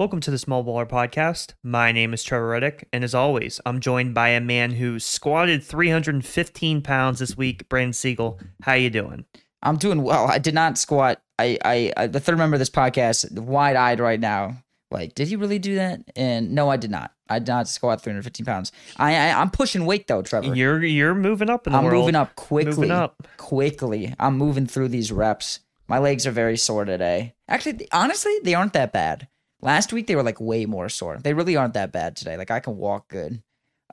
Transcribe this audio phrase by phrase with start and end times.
[0.00, 1.52] Welcome to the Small Baller Podcast.
[1.62, 5.62] My name is Trevor Reddick, and as always, I'm joined by a man who squatted
[5.62, 8.40] 315 pounds this week, Brandon Siegel.
[8.62, 9.26] How you doing?
[9.62, 10.24] I'm doing well.
[10.24, 11.20] I did not squat.
[11.38, 14.64] I, I, I the third member of this podcast, wide eyed right now.
[14.90, 16.00] Like, did he really do that?
[16.16, 17.12] And no, I did not.
[17.28, 18.72] I did not squat 315 pounds.
[18.96, 20.54] I, I am pushing weight though, Trevor.
[20.54, 21.84] You're you're moving up in the world.
[21.84, 22.04] I'm world.
[22.04, 22.70] moving up quickly.
[22.74, 23.26] Moving up.
[23.36, 24.14] quickly.
[24.18, 25.60] I'm moving through these reps.
[25.88, 27.34] My legs are very sore today.
[27.48, 29.28] Actually, honestly, they aren't that bad.
[29.62, 31.18] Last week they were like way more sore.
[31.18, 32.36] They really aren't that bad today.
[32.36, 33.42] Like I can walk good.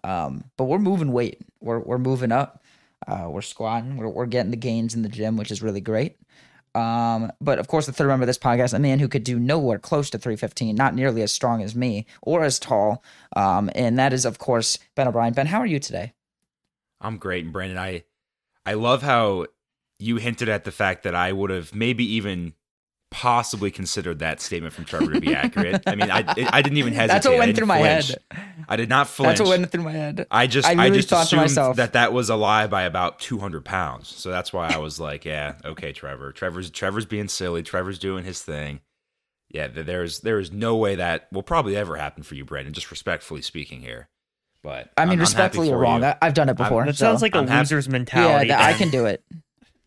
[0.03, 1.41] Um, but we're moving weight.
[1.59, 2.63] We're we're moving up.
[3.07, 3.97] Uh, we're squatting.
[3.97, 6.17] We're we're getting the gains in the gym, which is really great.
[6.75, 9.39] Um, but of course, the third member of this podcast, a man who could do
[9.39, 13.03] nowhere close to 315, not nearly as strong as me or as tall.
[13.35, 15.33] Um, and that is, of course, Ben O'Brien.
[15.33, 16.13] Ben, how are you today?
[17.01, 18.03] I'm great, and Brandon, I
[18.65, 19.47] I love how
[19.99, 22.53] you hinted at the fact that I would have maybe even
[23.09, 25.81] possibly considered that statement from Trevor to be accurate.
[25.87, 27.13] I mean, I I didn't even hesitate.
[27.13, 28.07] That's what went didn't through my flinch.
[28.09, 28.65] head.
[28.69, 29.29] I did not flinch.
[29.37, 30.27] That's what went through my head.
[30.29, 32.83] I just I I, just thought to assumed myself- that that was a lie by
[32.83, 34.09] about 200 pounds.
[34.09, 36.31] So that's why I was like, yeah, okay, Trevor.
[36.33, 37.63] Trevor's Trevor's being silly.
[37.63, 38.81] Trevor's doing his thing.
[39.49, 42.73] Yeah, there's there is no way that will probably ever happen for you, Brandon.
[42.73, 44.09] Just respectfully speaking here,
[44.61, 46.01] but I I'm- mean, I'm respectfully, you're wrong.
[46.01, 46.07] you.
[46.07, 46.85] I, I've done it before.
[46.85, 48.49] That so- sounds like a I'm happy- loser's yeah, mentality.
[48.49, 49.23] that- I can do it.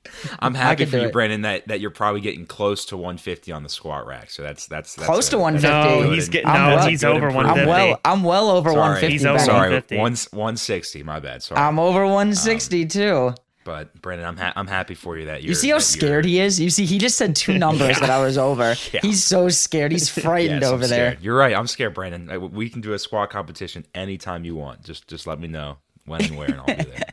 [0.40, 1.12] I'm happy for you, it.
[1.12, 4.30] Brandon, that, that you're probably getting close to 150 on the squat rack.
[4.30, 6.00] So that's that's, that's Close to 150.
[6.08, 7.56] no, he's getting I'm no, well- he's good over improvement.
[7.56, 7.70] 150.
[7.70, 8.00] I'm well.
[8.04, 8.80] I'm well over Sorry.
[8.80, 9.12] 150.
[9.12, 9.46] He's over Ben.
[9.46, 9.96] Sorry, 150.
[9.98, 11.02] one, 160.
[11.02, 11.42] My bad.
[11.42, 11.60] Sorry.
[11.60, 13.34] I'm over 160 um, too.
[13.64, 15.50] but Brandon, I'm ha- I'm happy for you that you're.
[15.50, 16.58] You see how scared he is?
[16.58, 18.74] You see, he just said two numbers that I was over.
[18.92, 19.00] Yeah.
[19.02, 19.92] He's so scared.
[19.92, 21.16] He's frightened Yes, over there.
[21.20, 21.54] You're right.
[21.54, 22.30] I'm scared, Brandon.
[22.30, 24.82] I- We can do a squat competition anytime you want.
[24.82, 27.04] Just just let me know when and where, and I'll be there.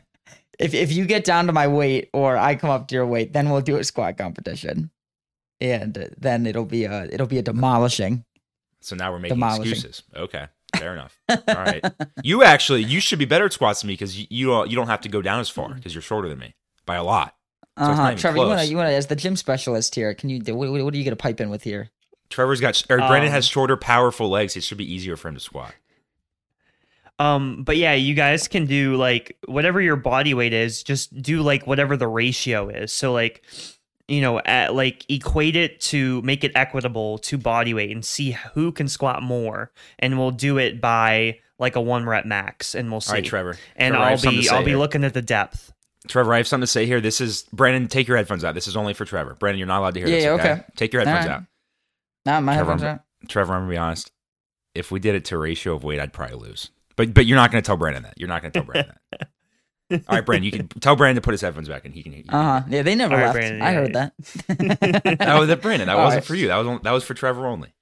[0.58, 3.32] If if you get down to my weight or I come up to your weight,
[3.32, 4.90] then we'll do a squat competition,
[5.60, 8.24] and then it'll be a it'll be a demolishing.
[8.80, 10.02] So now we're making excuses.
[10.14, 11.18] Okay, fair enough.
[11.28, 11.84] All right.
[12.22, 14.76] You actually you should be better at squats than me because you you don't, you
[14.76, 16.54] don't have to go down as far because you're shorter than me
[16.86, 17.34] by a lot.
[17.78, 18.14] So uh-huh.
[18.16, 20.12] Trevor, you want to you want to as the gym specialist here?
[20.14, 21.90] Can you what, what are you gonna pipe in with here?
[22.30, 24.56] Trevor's got or Brandon Um, has shorter, powerful legs.
[24.56, 25.74] It should be easier for him to squat.
[27.18, 31.42] Um, but yeah, you guys can do like whatever your body weight is, just do
[31.42, 32.92] like whatever the ratio is.
[32.92, 33.42] So like,
[34.06, 38.32] you know, at, like equate it to make it equitable to body weight and see
[38.54, 42.90] who can squat more, and we'll do it by like a one rep max, and
[42.90, 43.10] we'll see.
[43.10, 43.56] All right, Trevor.
[43.76, 44.78] and Trevor, I I'll be I'll be here.
[44.78, 45.72] looking at the depth.
[46.06, 47.00] Trevor, I have something to say here.
[47.00, 47.88] This is Brandon.
[47.88, 48.54] Take your headphones out.
[48.54, 49.34] This is only for Trevor.
[49.34, 50.24] Brandon, you're not allowed to hear Yeah, this.
[50.24, 50.52] yeah, Okay?
[50.52, 50.64] okay.
[50.76, 51.34] Take your headphones right.
[51.34, 51.42] out.
[52.24, 53.04] Nah, my Trevor, headphones I'm- are.
[53.28, 54.12] Trevor, I'm gonna be honest.
[54.74, 56.70] If we did it to a ratio of weight, I'd probably lose.
[56.98, 58.14] But but you're not gonna tell Brandon that.
[58.18, 59.28] You're not gonna tell Brandon that.
[60.08, 62.12] All right, Brandon, you can tell Brandon to put his headphones back, and he can.
[62.12, 62.66] He can Uh huh.
[62.68, 63.34] Yeah, they never All right, left.
[63.36, 64.10] Brandon, I yeah, heard yeah.
[65.16, 65.18] that.
[65.28, 65.86] Oh, that Brandon.
[65.88, 66.26] That All wasn't right.
[66.26, 66.48] for you.
[66.48, 67.72] That was that was for Trevor only.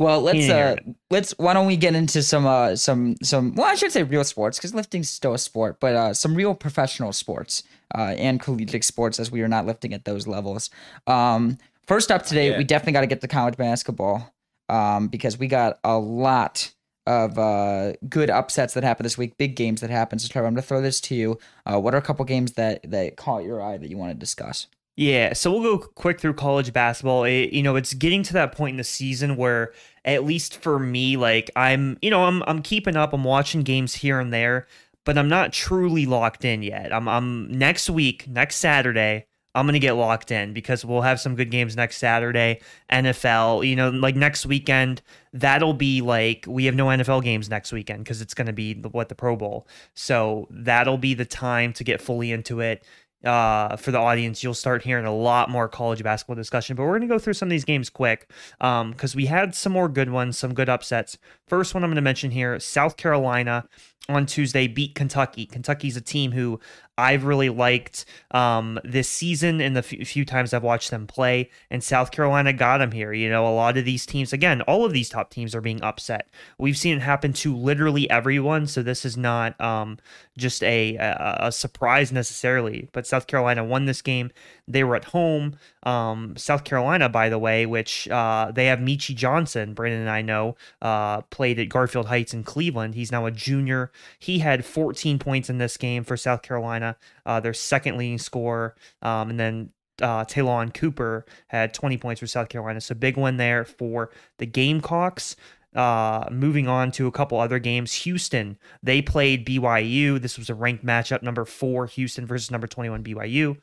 [0.00, 3.66] Well, let's didn't uh, let's why don't we get into some uh some some well
[3.66, 7.12] I should say real sports because lifting's still a sport, but uh some real professional
[7.12, 7.64] sports
[7.96, 10.70] uh and collegiate sports as we are not lifting at those levels.
[11.06, 12.58] Um, first up today, Yeah.
[12.58, 14.32] we definitely got to get to college basketball
[14.68, 16.72] um because we got a lot
[17.08, 20.20] of uh good upsets that happened this week, big games that happened.
[20.20, 21.38] So Trevor, I'm gonna throw this to you.
[21.66, 24.18] Uh, what are a couple games that that caught your eye that you want to
[24.18, 24.66] discuss?
[24.96, 27.22] Yeah, so we'll go quick through college basketball.
[27.22, 29.72] It, you know, it's getting to that point in the season where,
[30.04, 33.12] at least for me, like I'm, you know, I'm I'm keeping up.
[33.12, 34.66] I'm watching games here and there,
[35.04, 36.92] but I'm not truly locked in yet.
[36.92, 39.27] I'm I'm next week, next Saturday.
[39.58, 42.60] I'm gonna get locked in because we'll have some good games next Saturday.
[42.90, 45.02] NFL, you know, like next weekend,
[45.32, 48.88] that'll be like we have no NFL games next weekend because it's gonna be the,
[48.88, 49.66] what the Pro Bowl.
[49.94, 52.84] So that'll be the time to get fully into it
[53.24, 56.76] uh, for the audience, you'll start hearing a lot more college basketball discussion.
[56.76, 59.72] But we're going to go through some of these games quick because we had some
[59.72, 61.18] more good ones, some good upsets.
[61.46, 63.68] First one I'm going to mention here South Carolina
[64.08, 65.44] on Tuesday beat Kentucky.
[65.44, 66.58] Kentucky's a team who
[66.96, 71.50] I've really liked um, this season and the few, few times I've watched them play.
[71.70, 73.12] And South Carolina got them here.
[73.12, 75.82] You know, a lot of these teams, again, all of these top teams are being
[75.82, 76.28] upset.
[76.58, 78.66] We've seen it happen to literally everyone.
[78.66, 79.98] So this is not um,
[80.36, 82.88] just a, a, a surprise necessarily.
[82.92, 84.30] But South Carolina won this game.
[84.68, 85.56] They were at home.
[85.82, 90.22] Um, South Carolina, by the way, which uh, they have Meechie Johnson, Brandon and I
[90.22, 92.94] know, uh, played at Garfield Heights in Cleveland.
[92.94, 93.90] He's now a junior.
[94.18, 98.76] He had 14 points in this game for South Carolina, uh, their second leading scorer.
[99.02, 99.70] Um, and then
[100.02, 102.80] uh, Cooper had 20 points for South Carolina.
[102.80, 105.36] So big win there for the Gamecocks.
[105.74, 110.20] Uh, moving on to a couple other games, Houston they played BYU.
[110.20, 113.58] This was a ranked matchup, number four Houston versus number 21 BYU.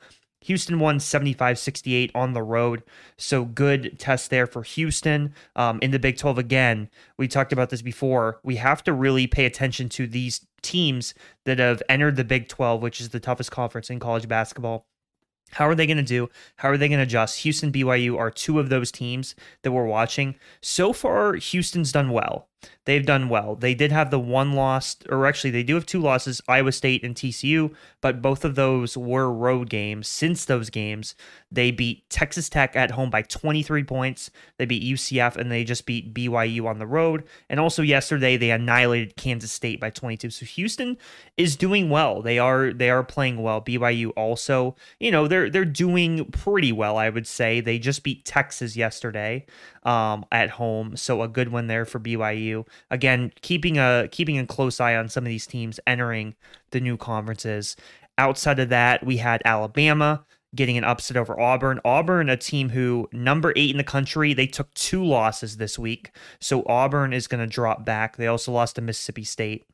[0.45, 2.83] Houston won 75 68 on the road.
[3.17, 5.33] So good test there for Houston.
[5.55, 8.39] Um, in the Big 12 again, we talked about this before.
[8.43, 11.15] We have to really pay attention to these teams
[11.45, 14.85] that have entered the Big 12, which is the toughest conference in college basketball.
[15.51, 16.29] How are they going to do?
[16.57, 17.39] How are they going to adjust?
[17.39, 20.35] Houston, BYU are two of those teams that we're watching.
[20.61, 22.49] So far, Houston's done well.
[22.85, 23.55] They've done well.
[23.55, 27.03] They did have the one loss, or actually, they do have two losses Iowa State
[27.03, 30.07] and TCU, but both of those were road games.
[30.07, 31.15] Since those games,
[31.51, 34.29] they beat Texas Tech at home by 23 points.
[34.57, 37.23] They beat UCF and they just beat BYU on the road.
[37.49, 40.29] And also, yesterday, they annihilated Kansas State by 22.
[40.29, 40.97] So, Houston
[41.37, 42.21] is doing well.
[42.21, 43.61] They are they are playing well.
[43.61, 47.61] BYU also, you know, they're they're doing pretty well, I would say.
[47.61, 49.45] They just beat Texas yesterday
[49.83, 52.54] um, at home, so a good one there for BYU.
[52.91, 56.35] Again, keeping a keeping a close eye on some of these teams entering
[56.71, 57.75] the new conferences.
[58.17, 60.23] Outside of that, we had Alabama
[60.55, 61.81] getting an upset over Auburn.
[61.83, 66.11] Auburn, a team who number eight in the country, they took two losses this week,
[66.39, 68.15] so Auburn is going to drop back.
[68.15, 69.67] They also lost to Mississippi State,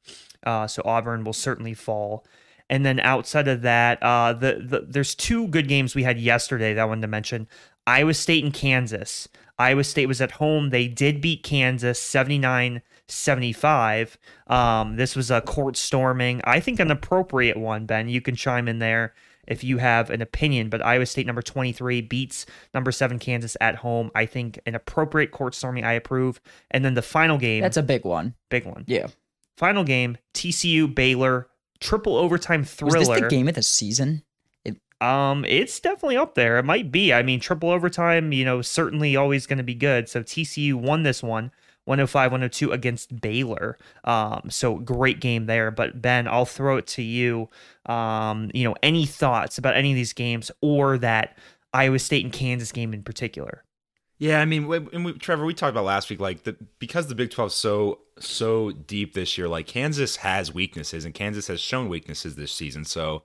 [0.43, 2.25] uh, so Auburn will certainly fall.
[2.71, 6.73] And then outside of that, uh, the, the there's two good games we had yesterday
[6.73, 7.47] that I wanted to mention.
[7.87, 9.27] Iowa State and Kansas.
[9.57, 10.69] Iowa State was at home.
[10.69, 14.17] They did beat Kansas 79 75.
[14.47, 16.41] Um, this was a court storming.
[16.45, 18.09] I think an appropriate one, Ben.
[18.09, 19.13] You can chime in there
[19.47, 20.69] if you have an opinion.
[20.69, 24.11] But Iowa State, number 23, beats number seven Kansas at home.
[24.15, 25.83] I think an appropriate court storming.
[25.83, 26.41] I approve.
[26.71, 27.61] And then the final game.
[27.61, 28.35] That's a big one.
[28.49, 28.85] big one.
[28.87, 29.07] Yeah.
[29.57, 31.47] Final game TCU Baylor.
[31.79, 32.99] Triple overtime thriller.
[32.99, 34.23] Was this the game of the season?
[35.01, 36.59] Um, it's definitely up there.
[36.59, 37.11] It might be.
[37.11, 40.07] I mean, triple overtime, you know, certainly always going to be good.
[40.07, 41.51] So TCU won this one.
[41.85, 43.75] 105 102 against Baylor.
[44.03, 45.71] Um, so great game there.
[45.71, 47.49] But Ben, I'll throw it to you.
[47.87, 51.37] Um, you know, any thoughts about any of these games or that
[51.73, 53.63] Iowa State and Kansas game in particular?
[54.19, 57.15] Yeah, I mean, and we, Trevor, we talked about last week, like the because the
[57.15, 59.47] Big 12 is so so deep this year.
[59.47, 62.85] Like Kansas has weaknesses, and Kansas has shown weaknesses this season.
[62.85, 63.23] So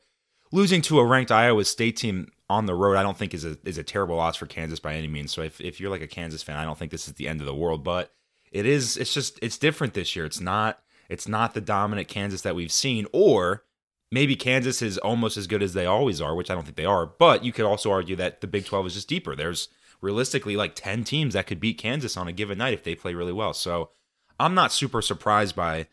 [0.57, 3.59] losing to a ranked Iowa State team on the road, I don't think is a
[3.65, 5.31] is a terrible loss for Kansas by any means.
[5.33, 7.41] So if, if you're like a Kansas fan, I don't think this is the end
[7.41, 7.85] of the world.
[7.85, 8.13] But
[8.51, 8.97] it is.
[8.97, 10.25] It's just it's different this year.
[10.25, 10.81] It's not
[11.11, 13.65] it's not the dominant Kansas that we've seen, or
[14.11, 16.87] maybe Kansas is almost as good as they always are, which I don't think they
[16.87, 17.05] are.
[17.05, 19.37] But you could also argue that the Big Twelve is just deeper.
[19.37, 19.69] There's
[20.01, 23.13] realistically like ten teams that could beat Kansas on a given night if they play
[23.13, 23.53] really well.
[23.53, 23.91] So
[24.41, 25.89] I'm not super surprised by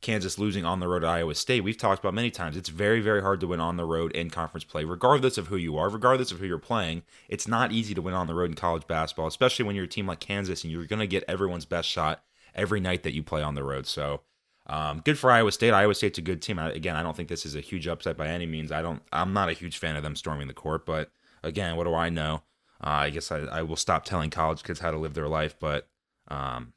[0.00, 1.64] Kansas losing on the road at Iowa State.
[1.64, 2.56] We've talked about many times.
[2.56, 5.56] It's very, very hard to win on the road in conference play, regardless of who
[5.56, 7.02] you are, regardless of who you're playing.
[7.28, 9.88] It's not easy to win on the road in college basketball, especially when you're a
[9.88, 12.22] team like Kansas and you're going to get everyone's best shot
[12.54, 13.86] every night that you play on the road.
[13.86, 14.20] So,
[14.68, 15.72] um, good for Iowa State.
[15.72, 16.58] Iowa State's a good team.
[16.58, 18.70] I, again, I don't think this is a huge upset by any means.
[18.70, 19.02] I don't.
[19.12, 21.10] I'm not a huge fan of them storming the court, but
[21.42, 22.42] again, what do I know?
[22.80, 25.56] Uh, I guess I, I will stop telling college kids how to live their life,
[25.58, 25.88] but
[26.28, 26.72] um,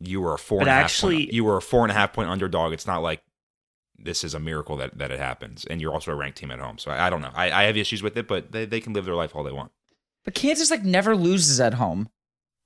[0.00, 1.90] you were a four But and a half actually- point, you were a four and
[1.90, 2.72] a half point underdog.
[2.72, 3.22] It's not like
[3.98, 6.58] this is a miracle that, that it happens, and you're also a ranked team at
[6.58, 6.78] home.
[6.78, 7.30] So I, I don't know.
[7.34, 9.52] I, I have issues with it, but they, they can live their life all they
[9.52, 9.72] want.
[10.24, 12.08] But Kansas like never loses at home.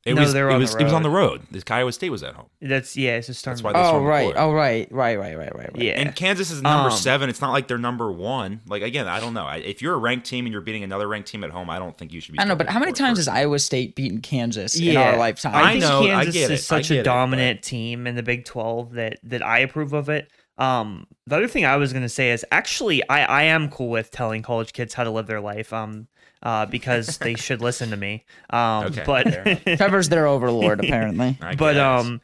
[0.07, 1.43] It No, was they were it on was the it was on the road.
[1.51, 3.53] This Iowa State was at home, That's yeah, it's a storm.
[3.57, 4.33] That's why they Oh stormed right.
[4.35, 4.89] Oh right.
[4.91, 5.19] Right.
[5.19, 5.37] Right.
[5.37, 5.55] Right.
[5.55, 5.73] Right.
[5.75, 5.83] Right.
[5.83, 5.93] yeah.
[6.01, 7.29] and Kansas is number Um, seven.
[7.29, 8.63] It's not like they're number one.
[8.67, 9.45] Like again, I don't know.
[9.45, 11.79] I, if you're a ranked team and you're beating another ranked team at home, I
[11.79, 12.39] don't think you should be.
[12.39, 13.29] I don't know, but how many times first.
[13.29, 15.55] has Iowa State beaten Kansas in our lifetime?
[15.55, 17.05] I, I think know, I Kansas get it, is such I a get it, but-
[17.11, 20.31] dominant team in the Big 12 that that I approve of it.
[20.57, 23.91] Um, the other thing I was going to say is actually I I am cool
[23.91, 25.73] with telling college kids how to live their life.
[25.75, 26.09] Um,
[26.43, 28.25] uh, because they should listen to me.
[28.51, 29.25] Um, Okay, but
[29.77, 31.39] Trevor's their overlord, apparently.
[31.59, 32.21] But um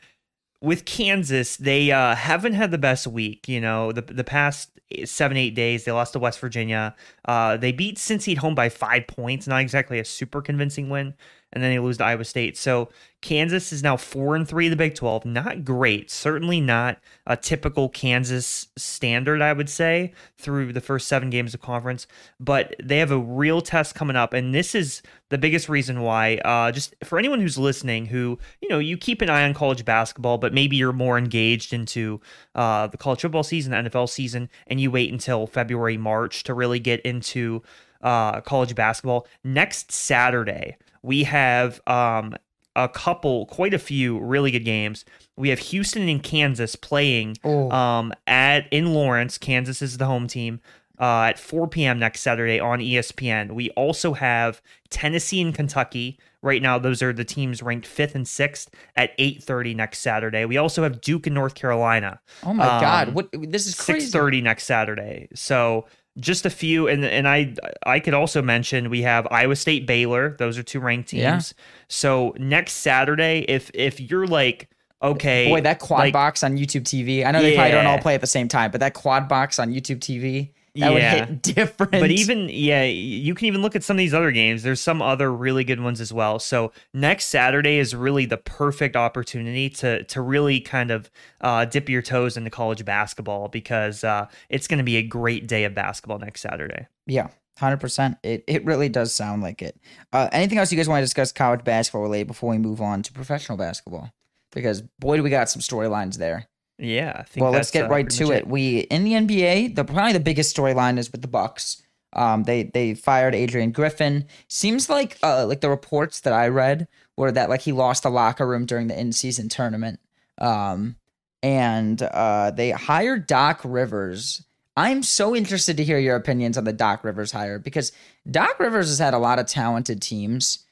[0.62, 3.49] with Kansas, they uh, haven't had the best week.
[3.49, 4.70] You know, the the past
[5.04, 6.94] seven eight days, they lost to West Virginia.
[7.26, 11.14] Uh, they beat Cincy at home by five points, not exactly a super convincing win,
[11.56, 12.58] and then they lose to Iowa State.
[12.58, 12.90] So
[13.22, 15.25] Kansas is now four and three in the Big Twelve.
[15.25, 21.30] Not great, certainly not a typical Kansas standard, I would say, through the first seven
[21.30, 22.06] games of conference.
[22.38, 26.36] But they have a real test coming up, and this is the biggest reason why.
[26.44, 29.86] Uh, just for anyone who's listening, who you know, you keep an eye on college
[29.86, 32.20] basketball, but maybe you're more engaged into
[32.54, 36.52] uh, the college football season, the NFL season, and you wait until February, March to
[36.52, 37.62] really get into
[38.02, 39.26] uh, college basketball.
[39.42, 42.34] Next Saturday, we have um,
[42.75, 45.04] a couple, quite a few really good games.
[45.36, 47.70] We have Houston and Kansas playing Oh.
[47.70, 49.38] um, at in Lawrence.
[49.38, 50.60] Kansas is the home team.
[50.98, 51.98] Uh, at 4 p.m.
[51.98, 53.52] next Saturday on ESPN.
[53.52, 56.18] We also have Tennessee and Kentucky.
[56.40, 60.46] Right now, those are the teams ranked fifth and sixth at 8:30 next Saturday.
[60.46, 62.20] We also have Duke and North Carolina.
[62.44, 63.14] Oh my Um, God!
[63.14, 64.10] What this is crazy.
[64.10, 65.28] 6:30 next Saturday.
[65.34, 65.84] So
[66.18, 67.54] just a few, and and I
[67.85, 70.37] I could also mention we have Iowa State, Baylor.
[70.38, 71.23] Those are two ranked teams.
[71.23, 71.40] Yeah.
[71.88, 74.68] So next Saturday, if if you're like
[75.02, 77.25] okay, Boy, that quad like, box on YouTube TV.
[77.25, 79.58] I know they probably don't all play at the same time, but that quad box
[79.58, 81.26] on YouTube TV, that would Yeah.
[81.26, 81.92] hit different.
[81.92, 84.62] But even yeah, you can even look at some of these other games.
[84.62, 86.38] There's some other really good ones as well.
[86.38, 91.88] So next Saturday is really the perfect opportunity to to really kind of uh, dip
[91.88, 95.75] your toes into college basketball because uh, it's going to be a great day of
[95.75, 96.87] basketball next Saturday.
[97.06, 97.28] Yeah,
[97.59, 98.18] hundred percent.
[98.23, 99.78] It it really does sound like it.
[100.12, 103.02] Uh, anything else you guys want to discuss college basketball related before we move on
[103.02, 104.12] to professional basketball?
[104.52, 106.49] Because boy, do we got some storylines there.
[106.78, 107.16] Yeah.
[107.18, 108.47] I think Well, let's get uh, right to much it.
[108.47, 111.83] We in the NBA, the probably the biggest storyline is with the Bucks.
[112.12, 114.26] Um, they they fired Adrian Griffin.
[114.49, 118.11] Seems like uh like the reports that I read were that like he lost the
[118.11, 120.00] locker room during the in season tournament.
[120.38, 120.97] Um,
[121.42, 124.42] and uh, they hired Doc Rivers.
[124.76, 127.92] I'm so interested to hear your opinions on the Doc Rivers hire because
[128.30, 130.64] Doc Rivers has had a lot of talented teams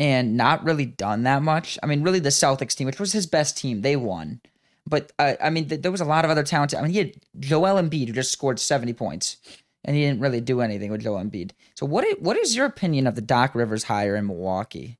[0.00, 1.78] and not really done that much.
[1.82, 4.40] I mean, really, the Celtics team, which was his best team, they won.
[4.86, 6.74] But uh, I mean, th- there was a lot of other talent.
[6.74, 9.36] I mean, he had Joel Embiid who just scored 70 points,
[9.84, 11.52] and he didn't really do anything with Joel Embiid.
[11.74, 14.98] So, what what is your opinion of the Doc Rivers hire in Milwaukee?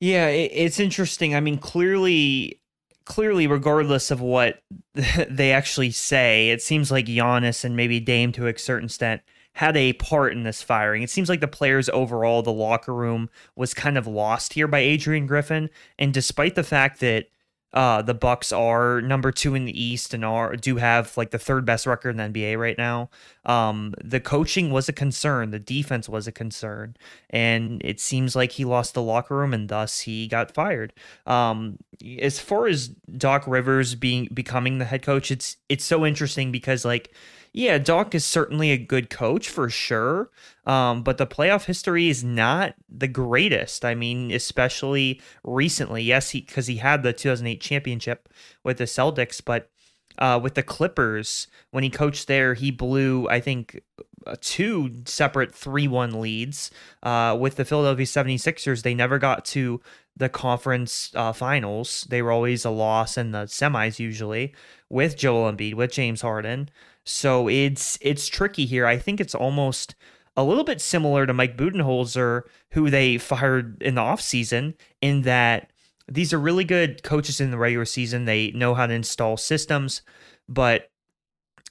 [0.00, 1.34] Yeah, it, it's interesting.
[1.34, 2.60] I mean, clearly,
[3.04, 4.62] clearly, regardless of what
[5.28, 9.22] they actually say, it seems like Giannis and maybe Dame to a certain extent
[9.54, 11.02] had a part in this firing.
[11.02, 14.78] It seems like the players overall, the locker room was kind of lost here by
[14.78, 17.26] Adrian Griffin, and despite the fact that
[17.72, 21.38] uh, the Bucks are number two in the East and are do have like the
[21.38, 23.10] third best record in the NBA right now.
[23.44, 26.96] Um, the coaching was a concern, the defense was a concern,
[27.30, 30.92] and it seems like he lost the locker room and thus he got fired.
[31.26, 31.78] Um,
[32.20, 36.84] as far as Doc Rivers being becoming the head coach, it's it's so interesting because
[36.84, 37.14] like
[37.52, 40.30] yeah, Doc is certainly a good coach for sure.
[40.66, 43.84] Um, but the playoff history is not the greatest.
[43.84, 46.02] I mean, especially recently.
[46.02, 48.28] Yes, he because he had the 2008 championship
[48.62, 49.70] with the Celtics, but
[50.18, 53.82] uh, with the Clippers when he coached there, he blew I think
[54.26, 56.70] uh, two separate 3-1 leads.
[57.02, 59.80] Uh, with the Philadelphia 76ers, they never got to
[60.16, 62.06] the conference uh, finals.
[62.10, 64.54] They were always a loss in the semis usually
[64.88, 66.68] with Joel Embiid, with James Harden.
[67.10, 68.86] So it's it's tricky here.
[68.86, 69.94] I think it's almost
[70.36, 75.72] a little bit similar to Mike Budenholzer, who they fired in the offseason, in that
[76.08, 78.24] these are really good coaches in the regular season.
[78.24, 80.02] They know how to install systems,
[80.48, 80.90] but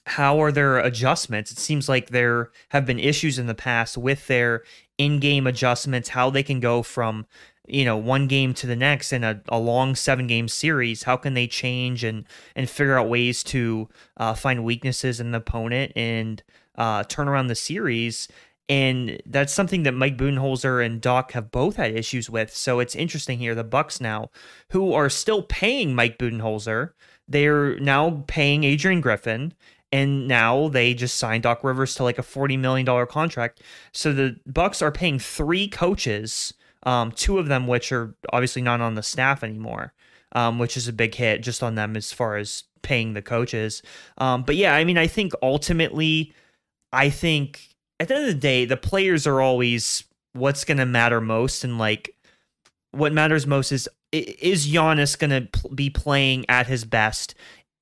[0.05, 1.51] how are their adjustments?
[1.51, 4.63] It seems like there have been issues in the past with their
[4.98, 7.25] in-game adjustments, how they can go from
[7.70, 11.16] you know one game to the next in a, a long seven game series how
[11.16, 15.92] can they change and and figure out ways to uh, find weaknesses in the opponent
[15.96, 16.44] and
[16.76, 18.28] uh, turn around the series
[18.70, 22.56] and that's something that Mike Budenholzer and Doc have both had issues with.
[22.56, 23.56] So it's interesting here.
[23.56, 24.30] The Bucks now,
[24.70, 26.92] who are still paying Mike Budenholzer,
[27.28, 29.54] they're now paying Adrian Griffin,
[29.92, 33.64] and now they just signed Doc Rivers to like a forty million dollar contract.
[33.92, 38.82] So the Bucks are paying three coaches um, two of them which are obviously not
[38.82, 39.94] on the staff anymore,
[40.34, 43.82] um, which is a big hit just on them as far as paying the coaches.
[44.18, 46.34] Um, but yeah, I mean, I think ultimately,
[46.94, 47.70] I think
[48.00, 51.64] at the end of the day, the players are always what's going to matter most,
[51.64, 52.16] and like
[52.92, 57.36] what matters most is is Giannis going to be playing at his best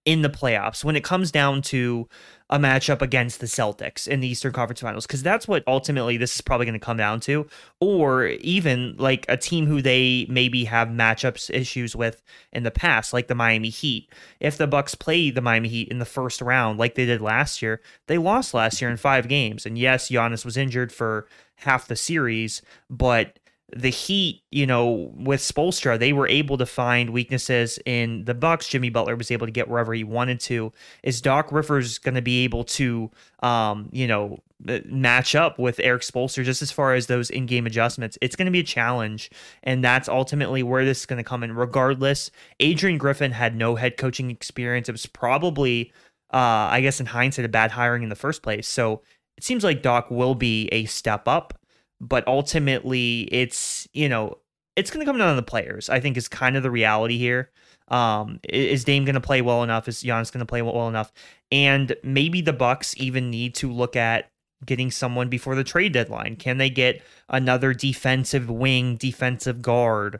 [0.07, 2.07] in the playoffs when it comes down to
[2.49, 6.33] a matchup against the Celtics in the Eastern Conference Finals because that's what ultimately this
[6.33, 7.45] is probably going to come down to.
[7.81, 12.23] Or even like a team who they maybe have matchups issues with
[12.53, 14.09] in the past like the Miami Heat.
[14.39, 17.61] If the Bucks play the Miami Heat in the first round like they did last
[17.61, 19.65] year they lost last year in 5 games.
[19.65, 23.39] And yes Giannis was injured for half the series but
[23.75, 28.69] the Heat, you know, with Spoelstra, they were able to find weaknesses in the Bucks.
[28.69, 30.71] Jimmy Butler was able to get wherever he wanted to.
[31.03, 33.11] Is Doc Rivers going to be able to,
[33.43, 37.67] um, you know, uh, match up with Erik Spoelstra just as far as those in-game
[37.67, 38.17] adjustments?
[38.21, 39.29] It's going to be a challenge,
[39.63, 41.53] and that's ultimately where this is going to come in.
[41.53, 42.31] Regardless,
[42.61, 44.87] Adrian Griffin had no head coaching experience.
[44.87, 45.91] It was probably,
[46.33, 48.65] uh, I guess, in hindsight, a bad hiring in the first place.
[48.65, 49.01] So
[49.35, 51.59] it seems like Doc will be a step up
[51.99, 54.37] but ultimately it's you know
[54.75, 57.17] it's going to come down to the players i think is kind of the reality
[57.17, 57.49] here.
[57.87, 59.87] Um is dame going to play well enough?
[59.87, 61.11] Is Giannis going to play well enough?
[61.51, 64.29] And maybe the bucks even need to look at
[64.65, 66.35] getting someone before the trade deadline.
[66.35, 70.19] Can they get another defensive wing defensive guard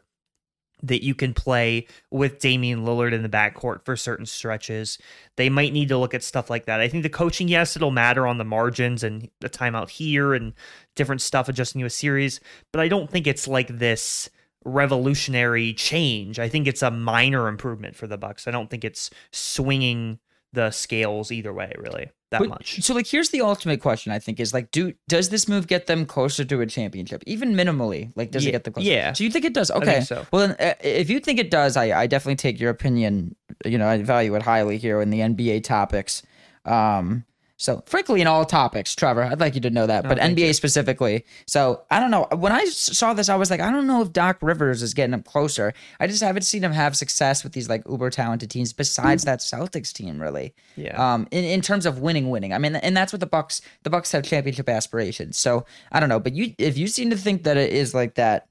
[0.83, 4.97] that you can play with Damian Lillard in the backcourt for certain stretches.
[5.35, 6.79] They might need to look at stuff like that.
[6.79, 10.53] I think the coaching, yes, it'll matter on the margins and the timeout here and
[10.95, 12.39] different stuff adjusting to a series,
[12.71, 14.29] but I don't think it's like this
[14.65, 16.39] revolutionary change.
[16.39, 18.47] I think it's a minor improvement for the Bucks.
[18.47, 20.19] I don't think it's swinging
[20.57, 22.81] the scales either way, really that But- much.
[22.83, 25.87] So like here's the ultimate question I think is like do does this move get
[25.87, 28.89] them closer to a championship even minimally like does Ye- it get them closer?
[28.89, 29.13] yeah.
[29.13, 29.71] So you think it does?
[29.71, 30.01] Okay.
[30.01, 30.25] so.
[30.31, 33.35] Well then uh, if you think it does I I definitely take your opinion
[33.65, 36.21] you know I value it highly here in the NBA topics.
[36.65, 37.23] Um
[37.57, 40.53] so frankly in all topics Trevor I'd like you to know that but Oh, NBA
[40.55, 41.25] specifically.
[41.47, 44.13] So I don't know When I saw this I was like I don't know if
[44.13, 45.73] Doc Rivers is getting them closer.
[45.99, 49.39] I just haven't seen him have success with these like uber talented teams besides that
[49.39, 51.13] Celtics team really Yeah.
[51.13, 53.89] um in, in terms of winning winning i mean and that's what the bucks the
[53.89, 57.43] bucks have championship aspirations so i don't know but you if you seem to think
[57.43, 58.47] that it is like that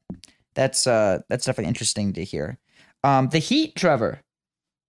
[0.55, 2.59] that's uh that's definitely interesting to hear
[3.05, 4.21] um the heat trevor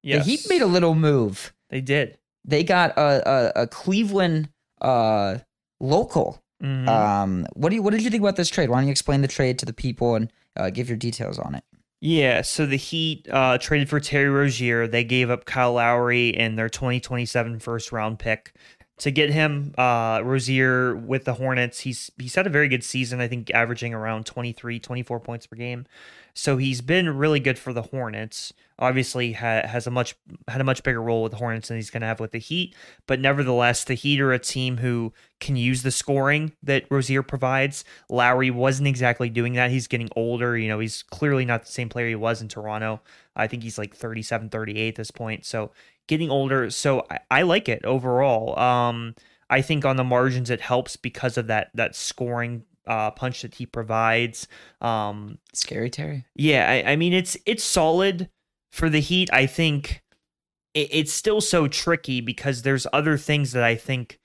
[0.01, 0.25] yes.
[0.25, 2.17] the heat made a little move They did.
[2.47, 4.49] They got a a, a cleveland
[4.81, 5.37] uh
[5.79, 6.87] local Mhm.
[6.87, 9.21] um what do you what did you think about this trade why don't you explain
[9.21, 11.63] the trade to the people and uh, give your details on it
[12.01, 14.87] Yeah, so the Heat uh, traded for Terry Rozier.
[14.87, 18.53] They gave up Kyle Lowry and their 2027 first round pick
[18.99, 19.73] to get him.
[19.77, 23.19] Uh, Rozier with the Hornets, he's he's had a very good season.
[23.19, 25.85] I think averaging around 23, 24 points per game.
[26.37, 28.53] So he's been really good for the Hornets.
[28.77, 30.15] Obviously, ha- has a much
[30.47, 32.37] had a much bigger role with the Hornets than he's going to have with the
[32.37, 32.75] Heat.
[33.07, 37.83] But nevertheless, the Heat are a team who can use the scoring that Rozier provides.
[38.07, 39.71] Lowry wasn't exactly doing that.
[39.71, 40.55] He's getting older.
[40.55, 43.01] You know, he's clearly not the same player he was in Toronto.
[43.35, 45.43] I think he's like 37, 38 at this point.
[45.43, 45.71] So
[46.05, 46.69] getting older.
[46.69, 48.57] So I, I like it overall.
[48.59, 49.15] Um,
[49.49, 53.55] I think on the margins it helps because of that that scoring uh, punch that
[53.55, 54.47] he provides.
[54.81, 58.29] Um, scary terry yeah, I, I mean it's it's solid
[58.71, 59.29] for the Heat.
[59.31, 60.01] I think
[60.73, 64.19] it, it's still so tricky because there's other things that I think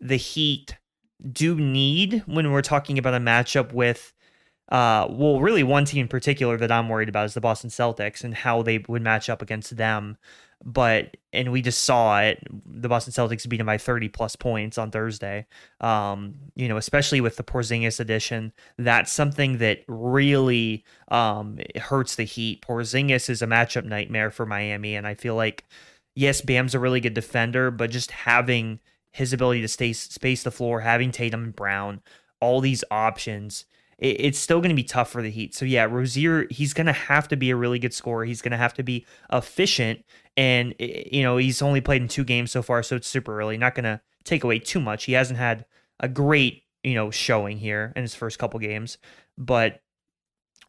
[0.00, 0.76] the Heat
[1.32, 4.12] do need when we're talking about a matchup with
[4.70, 8.24] uh well really one team in particular that I'm worried about is the Boston Celtics
[8.24, 10.18] and how they would match up against them.
[10.64, 12.42] But and we just saw it.
[12.64, 15.46] The Boston Celtics beat them by 30 plus points on Thursday.
[15.80, 22.24] Um, you know, especially with the Porzingis addition that's something that really um hurts the
[22.24, 22.62] Heat.
[22.62, 25.64] Porzingis is a matchup nightmare for Miami, and I feel like
[26.16, 28.80] yes, Bam's a really good defender, but just having
[29.12, 32.00] his ability to stay space the floor, having Tatum and Brown,
[32.40, 33.64] all these options,
[33.98, 35.54] it's still going to be tough for the Heat.
[35.54, 38.24] So yeah, Rozier, he's going to have to be a really good scorer.
[38.24, 40.04] He's going to have to be efficient,
[40.36, 43.56] and you know he's only played in two games so far, so it's super early.
[43.56, 45.04] Not going to take away too much.
[45.04, 45.64] He hasn't had
[46.00, 48.98] a great you know showing here in his first couple games,
[49.38, 49.80] but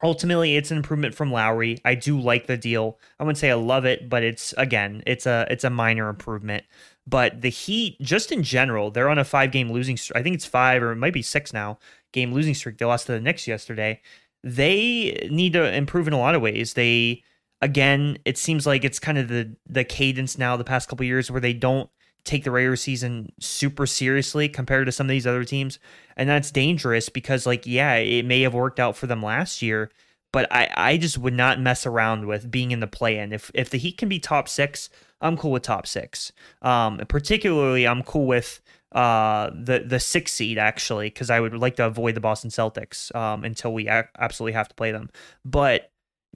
[0.03, 1.79] ultimately it's an improvement from Lowry.
[1.83, 2.99] I do like the deal.
[3.19, 6.65] I wouldn't say I love it, but it's again, it's a it's a minor improvement.
[7.05, 10.17] But the Heat, just in general, they're on a five game losing streak.
[10.17, 11.79] I think it's five or it might be six now
[12.11, 12.77] game losing streak.
[12.77, 14.01] They lost to the Knicks yesterday.
[14.43, 16.73] They need to improve in a lot of ways.
[16.73, 17.23] They
[17.61, 21.31] again, it seems like it's kind of the the cadence now the past couple years
[21.31, 21.89] where they don't
[22.23, 25.79] take the regular season super seriously compared to some of these other teams.
[26.17, 29.89] And that's dangerous because like yeah, it may have worked out for them last year,
[30.31, 33.33] but I I just would not mess around with being in the play in.
[33.33, 34.89] If if the Heat can be top 6,
[35.21, 36.31] I'm cool with top 6.
[36.61, 41.75] Um particularly I'm cool with uh the the 6 seed actually cuz I would like
[41.77, 45.09] to avoid the Boston Celtics um until we a- absolutely have to play them.
[45.43, 45.91] But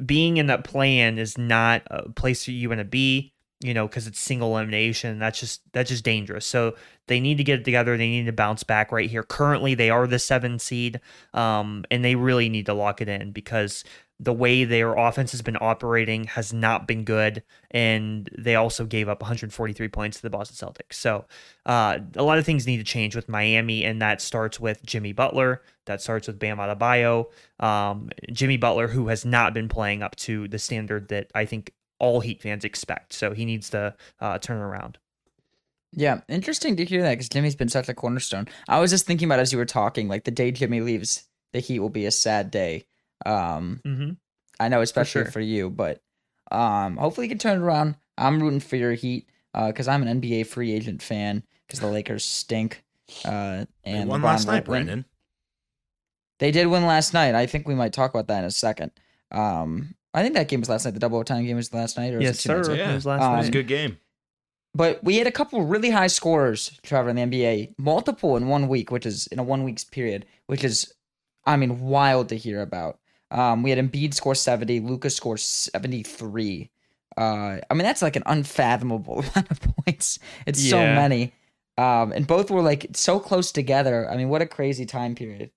[0.05, 3.87] being in that play-in is not a place for you want to be, you know,
[3.87, 5.19] because it's single elimination.
[5.19, 6.45] That's just that's just dangerous.
[6.45, 6.75] So
[7.07, 7.97] they need to get it together.
[7.97, 9.23] They need to bounce back right here.
[9.23, 10.99] Currently, they are the seven seed,
[11.33, 13.83] um, and they really need to lock it in because
[14.21, 19.09] the way their offense has been operating has not been good, and they also gave
[19.09, 20.93] up 143 points to the Boston Celtics.
[20.93, 21.25] So
[21.65, 25.11] uh, a lot of things need to change with Miami, and that starts with Jimmy
[25.11, 25.63] Butler.
[25.87, 27.31] That starts with Bam Adebayo.
[27.59, 31.73] Um, Jimmy Butler, who has not been playing up to the standard that I think
[31.97, 33.13] all Heat fans expect.
[33.13, 34.99] So he needs to uh, turn around.
[35.93, 38.47] Yeah, interesting to hear that because Jimmy's been such a cornerstone.
[38.69, 41.59] I was just thinking about as you were talking, like the day Jimmy leaves, the
[41.59, 42.85] Heat will be a sad day.
[43.25, 44.09] Um, Mm-hmm.
[44.59, 45.41] I know, especially for, sure.
[45.41, 46.01] you, but
[46.51, 47.95] um, hopefully you can turn it around.
[48.17, 52.23] I'm rooting for your Heat because I'm an NBA free agent fan because the Lakers
[52.23, 52.83] stink.
[53.25, 54.85] Uh, They and won LeBron last night, won't win.
[54.85, 55.05] Brandon.
[56.39, 57.35] They did win last night.
[57.35, 58.91] I think we might talk about that in a second.
[59.31, 60.93] Um, I think that game was last night.
[60.93, 62.73] The double overtime game was last night, or was Yes, it two nights sir.
[62.73, 62.81] ago?
[62.83, 62.91] Yeah.
[62.91, 63.97] It was last Um, It was a good game.
[64.73, 68.67] But we had a couple really high scorers, Trevor, in the NBA, multiple in one
[68.67, 70.93] week, which is in a one week's period, which is,
[71.45, 72.97] I mean, wild to hear about.
[73.31, 76.69] Um, we had Embiid score 70, Luka score 73.
[77.17, 80.19] Uh, I mean, that's like an unfathomable amount of points.
[80.45, 81.33] It's so many.
[81.77, 84.09] Um, and both were like so close together.
[84.09, 85.51] I mean, what a crazy time period.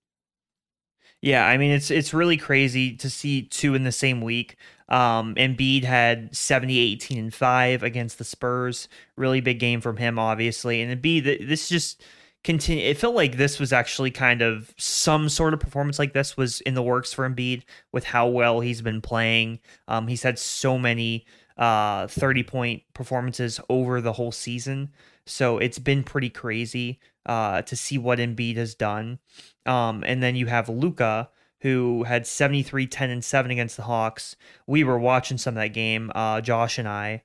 [1.25, 4.57] Yeah, I mean it's it's really crazy to see two in the same week.
[4.91, 8.89] Um Embiid had 70 18 and 5 against the Spurs.
[9.17, 10.83] Really big game from him obviously.
[10.83, 12.03] And Embiid th- this just
[12.44, 16.37] continue it felt like this was actually kind of some sort of performance like this
[16.37, 19.59] was in the works for Embiid with how well he's been playing.
[19.88, 21.26] Um he's had so many
[21.57, 24.90] uh 30 point performances over the whole season.
[25.26, 29.18] So it's been pretty crazy uh to see what Embiid has done.
[29.66, 31.30] Um, and then you have Luka,
[31.64, 34.37] who had 73, 10, and 7 against the Hawks.
[34.66, 37.22] We were watching some of that game, uh, Josh and I.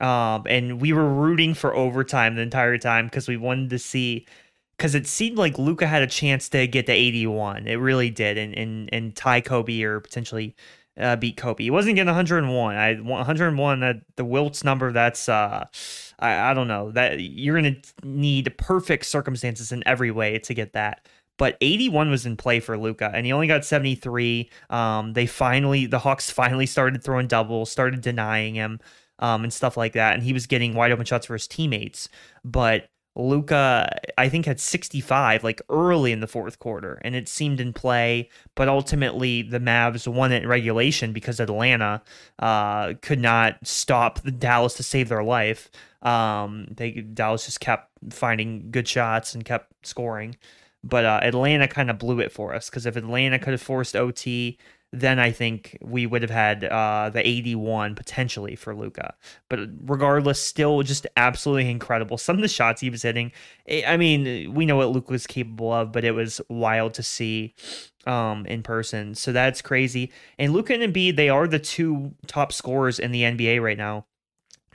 [0.00, 4.26] Um, and we were rooting for overtime the entire time because we wanted to see
[4.80, 7.66] because it seemed like Luka had a chance to get to 81.
[7.66, 10.56] It really did, and and and tie Kobe or potentially
[10.98, 11.62] uh, beat Kobe.
[11.62, 12.74] He wasn't getting 101.
[12.76, 13.80] I 101.
[13.80, 14.90] That the Wilts number.
[14.90, 15.66] That's uh,
[16.18, 20.72] I I don't know that you're gonna need perfect circumstances in every way to get
[20.72, 21.06] that.
[21.36, 24.50] But 81 was in play for Luka, and he only got 73.
[24.68, 28.78] Um, they finally, the Hawks finally started throwing doubles, started denying him,
[29.20, 32.10] um, and stuff like that, and he was getting wide open shots for his teammates.
[32.44, 37.60] But Luka, I think, had 65 like early in the fourth quarter, and it seemed
[37.60, 38.28] in play.
[38.54, 42.02] But ultimately, the Mavs won it in regulation because Atlanta
[42.38, 45.70] uh, could not stop the Dallas to save their life.
[46.02, 50.36] Um, they Dallas just kept finding good shots and kept scoring.
[50.82, 53.94] But uh, Atlanta kind of blew it for us because if Atlanta could have forced
[53.94, 54.58] OT,
[54.92, 59.14] then I think we would have had uh, the 81 potentially for Luka.
[59.48, 62.18] But regardless, still just absolutely incredible.
[62.18, 63.30] Some of the shots he was hitting,
[63.68, 67.02] I I mean, we know what Luka was capable of, but it was wild to
[67.04, 67.54] see
[68.06, 69.14] um, in person.
[69.14, 70.10] So that's crazy.
[70.38, 74.06] And Luka and Embiid, they are the two top scorers in the NBA right now.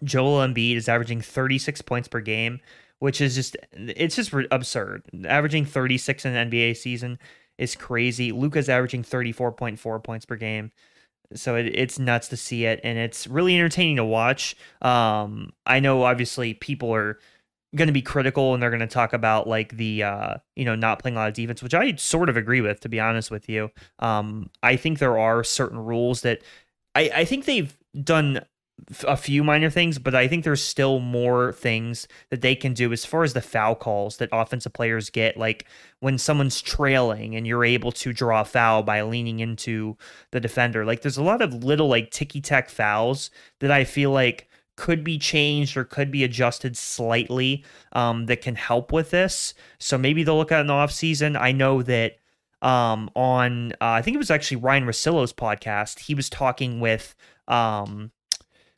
[0.03, 2.59] Joel Embiid is averaging 36 points per game,
[2.99, 5.03] which is just it's just absurd.
[5.25, 7.19] Averaging 36 in an NBA season
[7.57, 8.31] is crazy.
[8.31, 10.71] Luka's averaging 34.4 points per game.
[11.33, 14.55] So it, it's nuts to see it and it's really entertaining to watch.
[14.81, 17.19] Um I know obviously people are
[17.75, 20.75] going to be critical and they're going to talk about like the uh you know
[20.75, 23.31] not playing a lot of defense which I sort of agree with to be honest
[23.31, 23.69] with you.
[23.99, 26.41] Um I think there are certain rules that
[26.93, 28.41] I I think they've done
[29.07, 32.91] a few minor things, but I think there's still more things that they can do
[32.91, 35.37] as far as the foul calls that offensive players get.
[35.37, 35.65] Like
[36.01, 39.97] when someone's trailing and you're able to draw a foul by leaning into
[40.31, 40.85] the defender.
[40.85, 45.03] Like there's a lot of little like ticky tack fouls that I feel like could
[45.03, 49.53] be changed or could be adjusted slightly um, that can help with this.
[49.79, 51.39] So maybe they'll look at it in the offseason.
[51.39, 52.17] I know that
[52.61, 57.15] um, on, uh, I think it was actually Ryan Russillo's podcast, he was talking with,
[57.47, 58.11] um,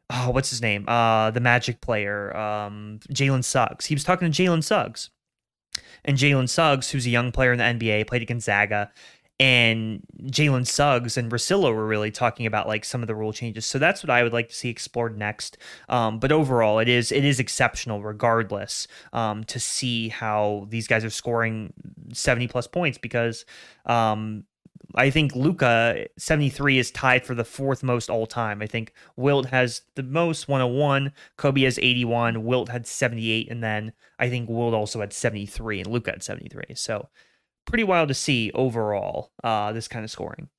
[0.10, 0.86] oh, what's his name?
[0.88, 3.86] Uh, the Magic player, um, Jalen Suggs.
[3.86, 5.10] He was talking to Jalen Suggs,
[6.06, 8.92] and Jalen Suggs, who's a young player in the NBA, played at Gonzaga,
[9.40, 13.66] and Jalen Suggs and Russillo were really talking about like some of the rule changes.
[13.68, 15.58] So that's what I would like to see explored next.
[15.90, 21.06] Um, but overall, it is it is exceptional, regardless, um, to see how these guys
[21.06, 21.74] are scoring
[22.14, 23.46] seventy plus points because.
[23.86, 24.46] Um,
[24.96, 28.62] I think Luka 73 is tied for the fourth most all time.
[28.62, 33.94] I think Wilt has the most 101, Kobe has 81, Wilt had 78, and then
[34.20, 36.76] I think Wilt also had 73 and Luka had 73.
[36.76, 37.10] So
[37.66, 40.50] pretty wild to see overall uh, this kind of scoring.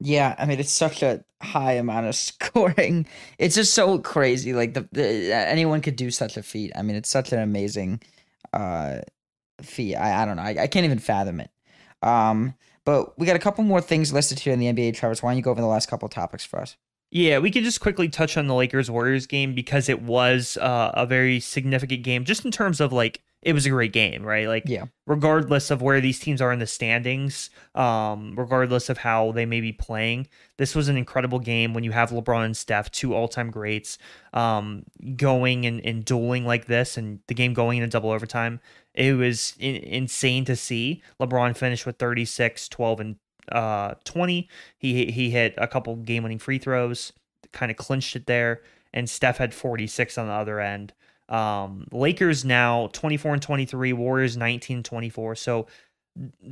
[0.00, 3.06] Yeah, I mean it's such a high amount of scoring.
[3.38, 4.52] It's just so crazy.
[4.52, 6.72] Like the, the anyone could do such a feat.
[6.76, 8.00] I mean it's such an amazing
[8.52, 8.98] uh
[9.60, 9.96] feat.
[9.96, 10.42] I, I don't know.
[10.42, 11.50] I, I can't even fathom it.
[12.02, 12.54] Um
[12.88, 15.22] but we got a couple more things listed here in the NBA, Travis.
[15.22, 16.78] Why don't you go over the last couple topics for us?
[17.10, 20.92] Yeah, we could just quickly touch on the Lakers Warriors game because it was uh,
[20.94, 24.48] a very significant game, just in terms of like it was a great game, right?
[24.48, 24.86] Like, Yeah.
[25.06, 29.60] regardless of where these teams are in the standings, um, regardless of how they may
[29.60, 33.28] be playing, this was an incredible game when you have LeBron and Steph, two all
[33.28, 33.98] time greats,
[34.32, 38.60] um, going and, and dueling like this, and the game going in a double overtime.
[38.98, 41.02] It was in, insane to see.
[41.20, 43.16] LeBron finish with 36, 12, and
[43.50, 47.14] uh 20 he he hit a couple game winning free throws
[47.50, 48.60] kind of clinched it there
[48.92, 50.92] and Steph had 46 on the other end.
[51.30, 55.66] Um Lakers now 24 and 23 Warriors 19 and 24 so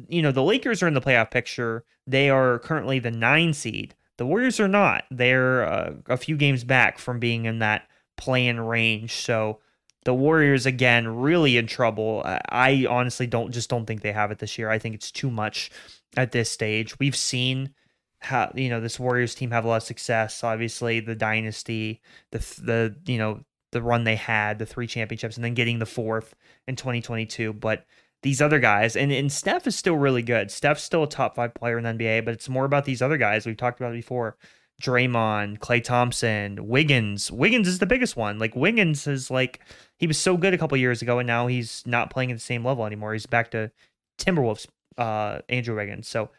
[0.08, 1.84] you know the Lakers are in the playoff picture.
[2.06, 3.94] They are currently the 9 seed.
[4.16, 5.04] The Warriors are not.
[5.10, 9.12] They're uh, a few games back from being in that play-in range.
[9.12, 9.60] So
[10.06, 12.22] the Warriors again really in trouble.
[12.24, 14.70] I- honestly don't just don't think they have it this year.
[14.70, 15.68] I think it's too much
[16.16, 16.96] at this stage.
[17.00, 17.74] We've seen
[18.20, 20.44] how you know this Warriors team have a lot of success.
[20.44, 23.40] Obviously, the dynasty, the the you know
[23.72, 26.36] the run they had, the three championships, and then getting the fourth
[26.68, 27.52] in 2022.
[27.52, 27.84] But
[28.22, 30.52] these other guys, and, and Steph is still really good.
[30.52, 33.18] Steph's still a top five player in the NBA, but it's more about these other
[33.18, 34.36] guys we've talked about before.
[34.82, 37.30] Draymond, Klay Thompson, Wiggins.
[37.30, 38.38] Wiggins is the biggest one.
[38.38, 39.60] Like Wiggins is like
[39.98, 42.42] he was so good a couple years ago, and now he's not playing at the
[42.42, 43.14] same level anymore.
[43.14, 43.70] He's back to
[44.18, 44.66] Timberwolves,
[44.98, 46.08] uh, Andrew Wiggins.
[46.08, 46.30] So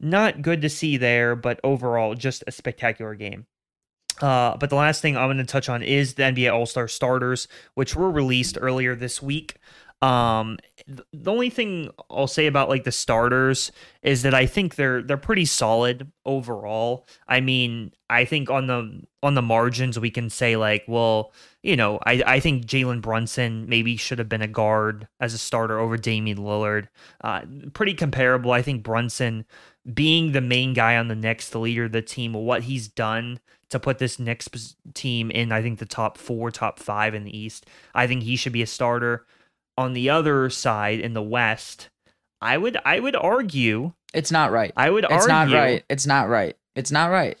[0.00, 3.46] not good to see there, but overall just a spectacular game.
[4.20, 6.86] Uh, but the last thing I'm going to touch on is the NBA All Star
[6.86, 9.56] starters, which were released earlier this week.
[10.04, 10.58] Um,
[11.14, 15.16] the only thing I'll say about like the starters is that I think they're they're
[15.16, 17.06] pretty solid overall.
[17.26, 21.74] I mean, I think on the on the margins we can say like, well, you
[21.74, 25.78] know, I I think Jalen Brunson maybe should have been a guard as a starter
[25.78, 26.88] over Damian Lillard.
[27.22, 27.40] Uh,
[27.72, 28.52] pretty comparable.
[28.52, 29.46] I think Brunson
[29.94, 33.40] being the main guy on the Knicks, the leader of the team, what he's done
[33.70, 37.36] to put this Knicks team in, I think the top four, top five in the
[37.36, 37.64] East.
[37.94, 39.24] I think he should be a starter
[39.76, 41.88] on the other side in the West,
[42.40, 44.72] I would I would argue it's not right.
[44.76, 45.84] I would argue it's argue not right.
[45.88, 46.56] It's not right.
[46.76, 47.38] It's not right.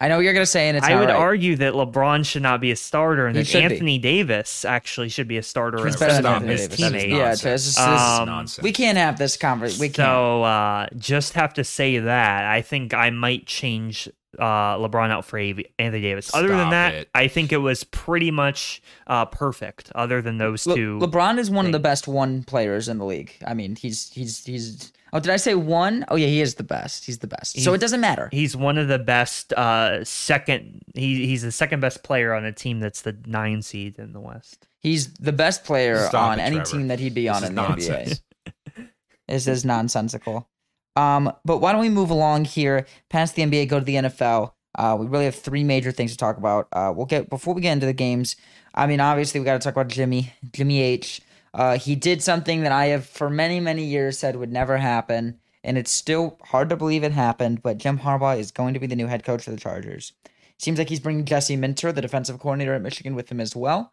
[0.00, 1.14] I know what you're gonna say, and it's I would right.
[1.16, 3.74] argue that LeBron should not be a starter, and He that should be.
[3.74, 6.70] Anthony Davis actually should be a starter He's as better than Anthony his it.
[6.70, 6.80] Davis.
[7.04, 7.08] Teammate.
[7.10, 7.42] Yeah, nonsense.
[7.42, 8.62] this is- This Um, nonsense.
[8.64, 9.80] We can't have this conversation.
[9.80, 9.96] We can't.
[9.96, 14.08] So uh, just have to say that I think I might change
[14.38, 16.30] uh, LeBron out for AV- Anthony Davis.
[16.32, 17.08] Other than that, it.
[17.14, 19.90] I think it was pretty much uh, perfect.
[19.94, 23.04] Other than those Le- two, LeBron is one of the best one players in the
[23.04, 23.32] league.
[23.46, 24.92] I mean, he's he's he's.
[25.12, 26.04] Oh, did I say one?
[26.08, 27.04] Oh yeah, he is the best.
[27.04, 27.60] He's the best.
[27.60, 28.28] so it doesn't matter.
[28.32, 32.52] He's one of the best uh second he he's the second best player on a
[32.52, 34.66] team that's the nine seed in the West.
[34.80, 36.70] He's the best player Stop on it, any Trevor.
[36.70, 38.22] team that he'd be on This in is the nonsense.
[38.46, 38.88] NBA.
[39.28, 40.48] This is nonsensical.
[40.96, 44.52] Um, but why don't we move along here past the NBA, go to the NFL?
[44.76, 46.66] Uh, we really have three major things to talk about.
[46.72, 48.34] Uh, we'll get before we get into the games.
[48.74, 51.20] I mean, obviously, we got to talk about Jimmy, Jimmy H.
[51.52, 55.40] Uh, he did something that I have for many, many years said would never happen,
[55.64, 57.62] and it's still hard to believe it happened.
[57.62, 60.12] But Jim Harbaugh is going to be the new head coach for the Chargers.
[60.58, 63.92] Seems like he's bringing Jesse Minter, the defensive coordinator at Michigan, with him as well.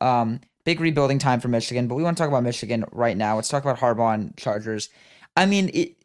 [0.00, 3.36] Um, big rebuilding time for Michigan, but we want to talk about Michigan right now.
[3.36, 4.88] Let's talk about Harbaugh and Chargers.
[5.36, 5.96] I mean, it,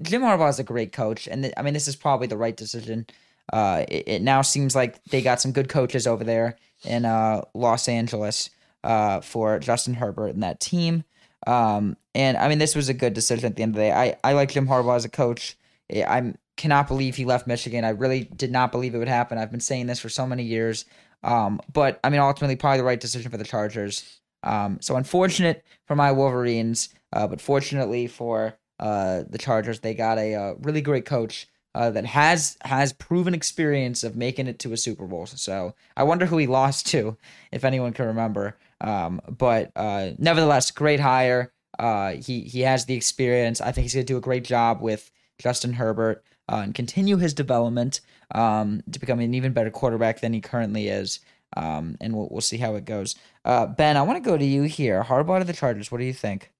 [0.00, 2.56] Jim Harbaugh is a great coach, and th- I mean, this is probably the right
[2.56, 3.06] decision.
[3.52, 7.42] Uh, it, it now seems like they got some good coaches over there in uh,
[7.54, 8.50] Los Angeles
[8.84, 11.04] uh, for Justin Herbert and that team.
[11.46, 13.92] Um, and I mean, this was a good decision at the end of the day.
[13.92, 15.56] I, I like Jim Harbaugh as a coach.
[15.92, 17.84] I cannot believe he left Michigan.
[17.84, 19.38] I really did not believe it would happen.
[19.38, 20.84] I've been saying this for so many years.
[21.22, 24.20] Um, but I mean, ultimately, probably the right decision for the Chargers.
[24.42, 30.18] Um, so unfortunate for my Wolverines, uh, but fortunately for uh, the Chargers, they got
[30.18, 34.72] a uh, really great coach uh, that has has proven experience of making it to
[34.72, 35.26] a Super Bowl.
[35.26, 37.16] So I wonder who he lost to,
[37.50, 38.56] if anyone can remember.
[38.82, 41.52] Um, but uh, nevertheless, great hire.
[41.78, 43.60] Uh, he he has the experience.
[43.60, 47.16] I think he's going to do a great job with Justin Herbert uh, and continue
[47.16, 48.00] his development
[48.34, 51.20] um, to become an even better quarterback than he currently is.
[51.56, 53.14] Um, and we'll, we'll see how it goes.
[53.44, 55.02] Uh, ben, I want to go to you here.
[55.02, 55.92] Harbaugh to the Chargers.
[55.92, 56.50] What do you think?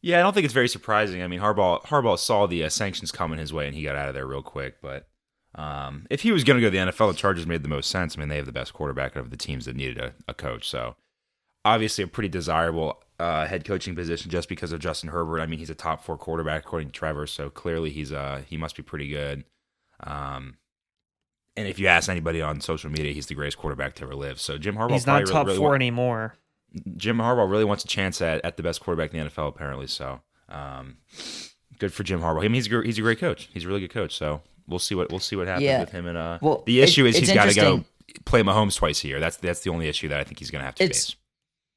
[0.00, 1.22] Yeah, I don't think it's very surprising.
[1.22, 4.08] I mean, Harbaugh Harbaugh saw the uh, sanctions coming his way and he got out
[4.08, 4.80] of there real quick.
[4.82, 5.06] But
[5.54, 7.90] um, if he was going to go to the NFL, the Chargers made the most
[7.90, 8.16] sense.
[8.16, 10.68] I mean, they have the best quarterback of the teams that needed a, a coach.
[10.68, 10.96] So
[11.64, 15.40] obviously, a pretty desirable uh, head coaching position just because of Justin Herbert.
[15.40, 17.26] I mean, he's a top four quarterback according to Trevor.
[17.26, 19.44] So clearly, he's uh he must be pretty good.
[20.04, 20.56] Um,
[21.56, 24.40] and if you ask anybody on social media, he's the greatest quarterback to ever live.
[24.40, 26.34] So Jim Harbaugh He's not top really four wa- anymore.
[26.96, 29.86] Jim Harbaugh really wants a chance at, at the best quarterback in the NFL, apparently.
[29.86, 30.96] So, um,
[31.78, 32.38] good for Jim Harbaugh.
[32.38, 33.50] I mean, he's a, he's a great coach.
[33.52, 34.16] He's a really good coach.
[34.16, 35.80] So we'll see what we'll see what happens Yeah.
[35.80, 36.06] with him.
[36.06, 38.22] And uh, Well, the issue is it's he's got to go interesting.
[38.24, 39.20] play Mahomes twice a year.
[39.20, 41.16] That's that's the only issue that I think he's going to have to It's- face.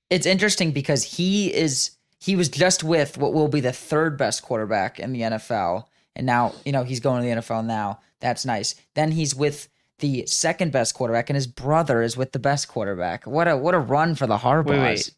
[0.09, 4.43] It's interesting because he is he was just with what will be the third best
[4.43, 7.99] quarterback in the NFL, and now you know he's going to the NFL now.
[8.19, 8.75] That's nice.
[8.93, 9.67] Then he's with
[9.99, 13.25] the second best quarterback, and his brother is with the best quarterback.
[13.25, 14.65] What a what a run for the Harbaughs.
[14.69, 15.11] Wait, wait.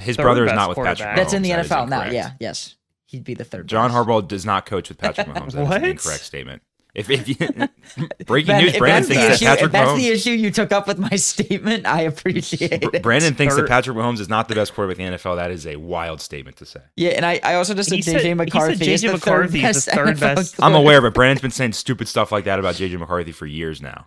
[0.00, 1.08] His third brother is not with Patrick.
[1.08, 1.16] Mahomes.
[1.16, 2.04] That's in the That is NFL now.
[2.10, 3.66] Yeah, yes, he'd be the third.
[3.66, 4.06] John best.
[4.06, 5.52] Harbaugh does not coach with Patrick Mahomes.
[5.52, 5.76] That is What?
[5.82, 6.62] an incorrect statement.
[6.98, 7.36] If, if you,
[8.26, 9.96] breaking Ben, news, if Brandon that's, the thinks that issue, Patrick if that's Mahomes.
[9.98, 13.02] the issue you took up with my statement, I appreciate Br- it.
[13.02, 15.36] Brandon thinks that Patrick Mahomes is not the best quarterback in the NFL.
[15.36, 16.80] That is a wild statement to say.
[16.96, 19.12] Yeah, and I, I also just said said- JJ he said McCarthy is JJ the
[19.12, 20.54] McCarthy third is the best third best.
[20.56, 20.80] I'm quarterback.
[20.82, 24.06] aware, but Brandon's been saying stupid stuff like that about JJ McCarthy for years now.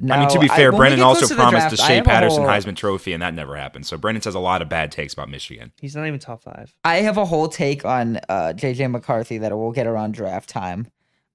[0.00, 1.60] No, I mean, to be fair, when we Brendan get also close to the promised
[1.70, 3.84] draft, the Shea Patterson whole- Heisman Trophy, and that never happened.
[3.84, 5.72] So Brandon says a lot of bad takes about Michigan.
[5.80, 6.72] He's not even top five.
[6.84, 10.86] I have a whole take on uh, JJ McCarthy that we'll get around draft time.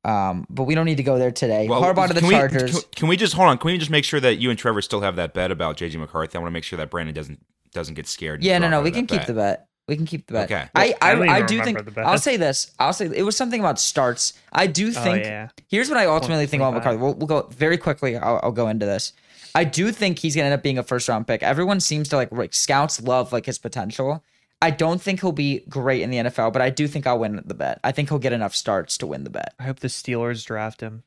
[0.05, 1.67] Um, but we don't need to go there today.
[1.67, 2.71] Well, Harbaugh to the can we- Chargers.
[2.71, 3.57] can, can we just hold on?
[3.57, 5.97] Can we just make sure that you and Trevor still have that bet about JJ
[5.97, 6.37] McCarthy?
[6.37, 7.39] I want to make sure that Brandon doesn't
[7.71, 8.43] doesn't get scared.
[8.43, 9.27] yeah, no, no, we that can keep bet.
[9.27, 9.67] the bet.
[9.87, 10.51] We can keep the bet.
[10.51, 10.69] Okay.
[10.75, 11.97] I, I I, don't I, do think.
[11.97, 12.71] I'll say this.
[12.79, 14.33] I'll say it was something about starts.
[14.51, 14.97] I do think.
[14.97, 15.49] Oh think yeah.
[15.67, 16.97] Here's what I ultimately think about McCarthy.
[16.97, 18.15] We'll, we'll go very quickly.
[18.15, 19.13] I'll, I'll go into this.
[19.55, 21.43] I do think he's gonna end up being a first round pick.
[21.43, 24.23] Everyone seems to like, like scouts love like his potential.
[24.63, 27.41] I don't think he'll be great in the NFL, but I do think I'll win
[27.45, 27.82] the bet.
[27.84, 29.54] I think he'll get enough starts to win the bet.
[29.60, 31.04] I hope the Steelers draft him.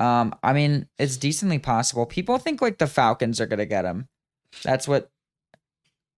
[0.00, 2.04] Um, I mean, it's decently possible.
[2.04, 4.08] People think like the Falcons are gonna get him.
[4.64, 5.08] That's what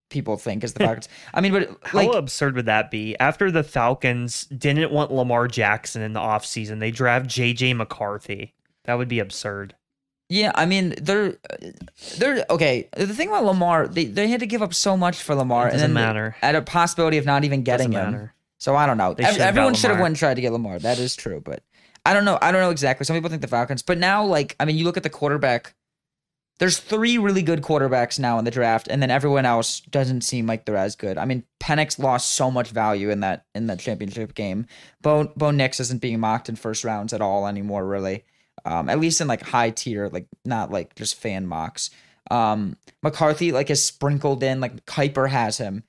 [0.09, 1.11] people think is the Falcons.
[1.35, 3.19] I mean, but like, How absurd would that be?
[3.19, 8.55] After the Falcons didn't want Lamar Jackson in the offseason, they draft JJ McCarthy.
[8.85, 9.75] That would be absurd.
[10.33, 11.37] Yeah, I mean they're
[12.17, 12.89] they're okay.
[12.97, 15.73] The thing about Lamar, they, they had to give up so much for Lamar, It
[15.73, 16.37] and doesn't then matter.
[16.41, 18.13] at a possibility of not even getting Doesn't him.
[18.13, 18.35] matter.
[18.59, 19.11] So I don't know.
[19.13, 20.79] Ev- should've Everyone should have went and tried to get Lamar.
[20.79, 21.63] That is true, but
[22.07, 22.39] I don't know.
[22.41, 23.05] I don't know exactly.
[23.05, 25.75] Some people think the Falcons, but now like I mean, you look at the quarterback.
[26.59, 30.47] There's three really good quarterbacks now in the draft, and then everyone else doesn't seem
[30.47, 31.19] like they're as good.
[31.19, 34.67] I mean, Penix lost so much value in that in that championship game.
[35.03, 38.25] Bo Bo Nix isn't being mocked in first rounds at all anymore, really.
[38.65, 41.91] Um, at least in like high tier, like not like just fan mocks.
[42.31, 45.85] Um, McCarthy like is sprinkled in, like Kiper has him,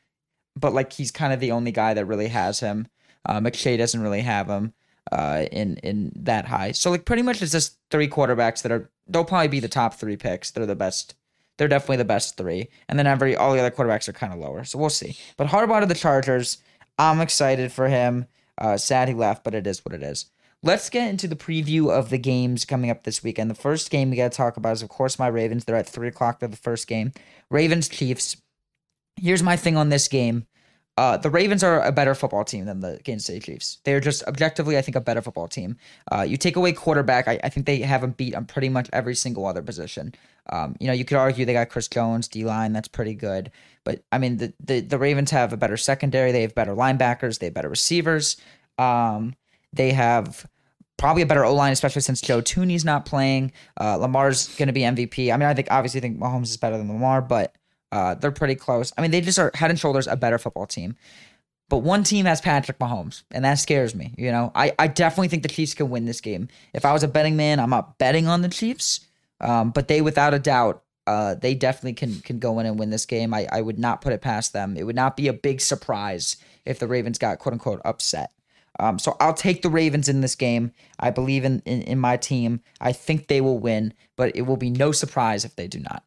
[0.56, 2.88] but like he's kind of the only guy that really has him.
[3.26, 4.74] Uh, McShay doesn't really have him
[5.12, 6.72] uh, in in that high.
[6.72, 9.96] So like pretty much it's just three quarterbacks that are they'll probably be the top
[9.96, 10.52] three picks.
[10.52, 11.16] They're the best.
[11.58, 14.40] They're definitely the best three, and then every all the other quarterbacks are kind of
[14.40, 14.64] lower.
[14.64, 15.18] So we'll see.
[15.38, 16.58] But Harbaugh to the Chargers,
[16.98, 18.26] I'm excited for him.
[18.58, 20.26] Uh, sad he left, but it is what it is.
[20.66, 23.52] Let's get into the preview of the games coming up this weekend.
[23.52, 25.66] The first game we got to talk about is, of course, my Ravens.
[25.66, 26.40] They're at three o'clock.
[26.40, 27.12] They're the first game.
[27.50, 28.38] Ravens Chiefs.
[29.18, 30.48] Here's my thing on this game.
[30.96, 33.80] Uh, the Ravens are a better football team than the Kansas City Chiefs.
[33.84, 35.76] They're just objectively, I think, a better football team.
[36.12, 38.90] Uh, you take away quarterback, I, I think they have them beat on pretty much
[38.94, 40.14] every single other position.
[40.52, 43.52] Um, you know, you could argue they got Chris Jones, D line, that's pretty good.
[43.84, 46.32] But I mean, the, the the Ravens have a better secondary.
[46.32, 47.40] They have better linebackers.
[47.40, 48.38] They have better receivers.
[48.78, 49.34] Um,
[49.74, 50.46] they have
[51.04, 53.52] probably a better O line, especially since Joe Thuney's not playing.
[53.78, 55.34] Uh, Lamar's going to be MVP.
[55.34, 57.54] I mean, I think obviously think Mahomes is better than Lamar, but
[57.92, 58.94] uh, they're pretty close.
[58.98, 60.96] I mean, they just are head and shoulders a better football team.
[61.68, 64.16] But one team has Patrick Mahomes, and that scares me.
[64.18, 66.48] You know, I, I definitely think the Chiefs can win this game.
[66.74, 69.02] If I was a betting man, I'm not betting on the Chiefs.
[69.42, 72.92] Um, but they, without a doubt, uh, they definitely can can go in and win
[72.92, 73.34] this game.
[73.34, 74.78] I, I would not put it past them.
[74.78, 78.32] It would not be a big surprise if the Ravens got quote unquote upset.
[78.80, 80.72] Um, so I'll take the Ravens in this game.
[81.00, 82.62] I believe in, in in my team.
[82.82, 86.04] I think they will win, but it will be no surprise if they do not.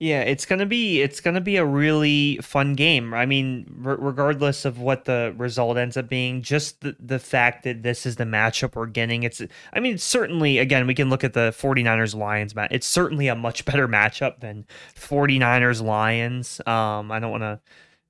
[0.00, 3.14] Yeah, it's gonna be it's gonna be a really fun game.
[3.14, 7.84] I mean, regardless of what the result ends up being, just the, the fact that
[7.84, 9.22] this is the matchup we're getting.
[9.22, 9.40] It's
[9.72, 12.70] I mean, certainly again we can look at the 49ers Lions match.
[12.72, 14.66] It's certainly a much better matchup than
[14.96, 16.60] 49ers Lions.
[16.66, 17.60] Um, I don't want to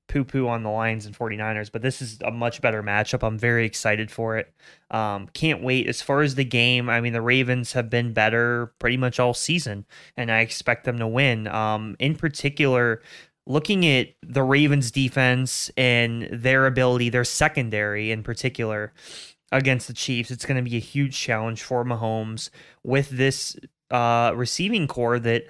[0.07, 3.25] poo poo on the Lions and 49ers, but this is a much better matchup.
[3.25, 4.53] I'm very excited for it.
[4.91, 5.87] Um, can't wait.
[5.87, 9.33] As far as the game, I mean, the Ravens have been better pretty much all
[9.33, 11.47] season, and I expect them to win.
[11.47, 13.01] Um, in particular,
[13.47, 18.93] looking at the Ravens defense and their ability, their secondary in particular
[19.51, 22.49] against the Chiefs, it's going to be a huge challenge for Mahomes
[22.83, 23.55] with this
[23.91, 25.45] uh, receiving corps that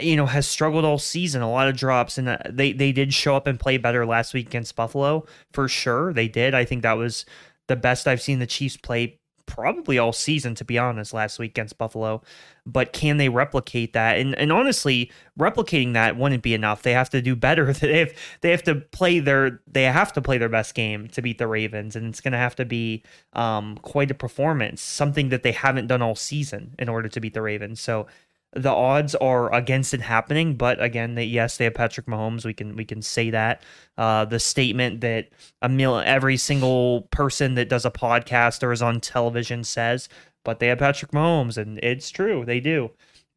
[0.00, 3.12] you know has struggled all season a lot of drops and uh, they they did
[3.14, 6.54] show up and play better last week against buffalo for sure they did.
[6.54, 7.24] I think that was
[7.68, 11.52] the best i've seen the chiefs play probably all season to be honest last week
[11.52, 12.20] against buffalo.
[12.66, 14.18] But can they replicate that?
[14.18, 16.82] And and honestly replicating that wouldn't be enough.
[16.82, 17.72] They have to do better.
[17.86, 21.22] They have they have to play their they have to play their best game to
[21.22, 25.28] beat the ravens and it's going to have to be um quite a performance something
[25.28, 27.80] that they haven't done all season in order to beat the ravens.
[27.80, 28.06] So
[28.52, 32.44] the odds are against it happening, but again, they, yes, they have Patrick Mahomes.
[32.44, 33.62] We can we can say that.
[33.98, 35.28] Uh, the statement that
[35.62, 40.08] a mil- every single person that does a podcast or is on television says,
[40.44, 42.90] but they have Patrick Mahomes, and it's true, they do.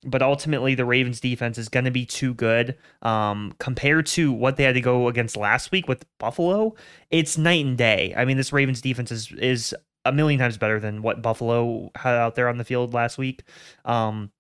[0.06, 4.56] But ultimately, the Ravens defense is going to be too good um, compared to what
[4.56, 6.76] they had to go against last week with Buffalo.
[7.12, 8.14] It's night and day.
[8.16, 12.16] I mean, this Ravens defense is is a million times better than what Buffalo had
[12.16, 13.44] out there on the field last week.
[13.84, 14.32] Um,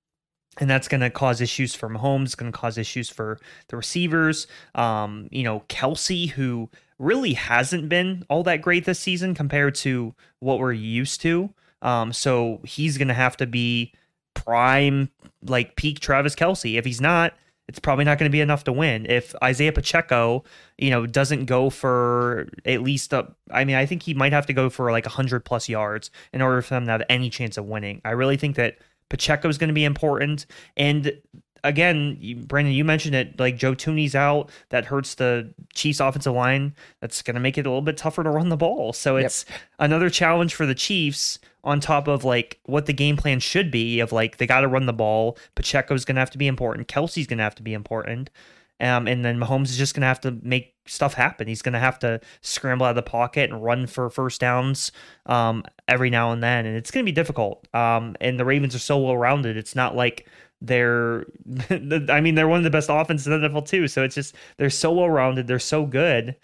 [0.60, 2.26] and that's going to cause issues for Mahomes.
[2.26, 3.39] It's going to cause issues for
[3.70, 4.45] the receivers.
[4.76, 10.14] Um, you know, Kelce, who really hasn't been all that great this season compared to
[10.39, 11.49] what we're used to.
[11.82, 13.93] Um, so he's going to have to be
[14.34, 15.10] prime,
[15.45, 16.78] like peak Travis Kelce.
[16.78, 17.34] If he's not,
[17.70, 19.05] it's probably not going to be enough to win.
[19.07, 20.43] If Isaiah Pacheco,
[20.78, 24.47] you know, doesn't go for at least a, I mean, I think he might have
[24.47, 27.57] to go for like 100 plus yards in order for them to have any chance
[27.57, 28.01] of winning.
[28.03, 28.80] I really think that
[29.10, 30.45] Pacheco is going to be important.
[30.78, 31.20] And
[31.64, 33.39] again, you, Brandon, you mentioned it.
[33.39, 36.76] Like Joe Thuney's out, that hurts the Chiefs' offensive line.
[37.01, 38.93] That's going to make it a little bit tougher to run the ball.
[38.93, 39.60] So it's yep.
[39.80, 41.39] another challenge for the Chiefs.
[41.62, 44.70] On top of like what the game plan should be, of like they got to
[44.70, 45.38] run the ball.
[45.55, 46.88] Pacheco's going to have to be important.
[46.88, 48.30] Kelce's going to have to be important.
[48.80, 51.48] Um, and then Mahomes is just going to have to make stuff happen.
[51.48, 54.92] He's going to have to scramble out of the pocket and run for first downs
[55.26, 56.66] um, every now and then.
[56.66, 57.68] And it's going to be difficult.
[57.74, 59.58] Um, and the Ravens are so well rounded.
[59.58, 60.28] It's not like
[60.62, 61.26] they're,
[62.10, 63.88] I mean, they're one of the best offenses in the NFL too.
[63.88, 65.48] So it's just, they're so well rounded.
[65.48, 66.36] They're so good.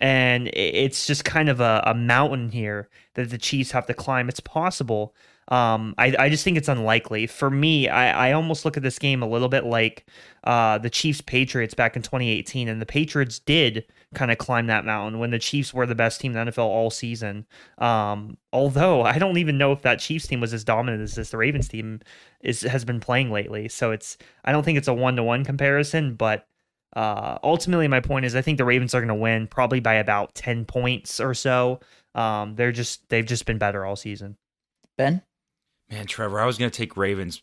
[0.00, 4.28] And it's just kind of a, a mountain here that the Chiefs have to climb.
[4.28, 5.14] It's possible.
[5.48, 7.26] Um, I, I just think it's unlikely.
[7.26, 10.06] For me, I, I almost look at this game a little bit like
[10.44, 12.68] uh, the Chiefs Patriots back in 2018.
[12.68, 13.84] And the Patriots did
[14.14, 16.64] kind of climb that mountain when the Chiefs were the best team in the NFL
[16.64, 17.46] all season.
[17.78, 21.30] Um, although I don't even know if that Chiefs team was as dominant as this
[21.30, 22.00] the Ravens team
[22.42, 23.68] is has been playing lately.
[23.68, 26.46] So it's I don't think it's a one to one comparison, but
[26.94, 29.94] uh, ultimately my point is I think the Ravens are going to win probably by
[29.94, 31.80] about 10 points or so.
[32.14, 34.36] Um, they're just they've just been better all season.
[34.98, 35.22] Ben,
[35.92, 37.42] man, Trevor, I was to take Ravens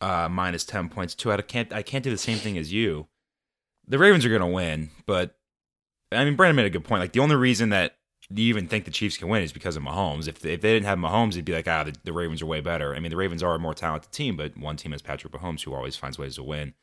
[0.00, 1.30] uh, minus 10 points too.
[1.30, 3.06] I can't I can't do the same thing as you.
[3.86, 5.36] The Ravens are to win, but
[6.10, 7.00] I mean, Brandon made a good point.
[7.00, 7.96] Like the only reason that
[8.30, 10.28] you even think the Chiefs can win is because of Mahomes.
[10.28, 12.60] If if they didn't have Mahomes, it'd be like, ah, the, the, Ravens are way
[12.60, 12.94] better.
[12.94, 15.64] I mean, the Ravens are a more talented team, but one team has Patrick Mahomes,
[15.64, 16.74] who always finds ways to win.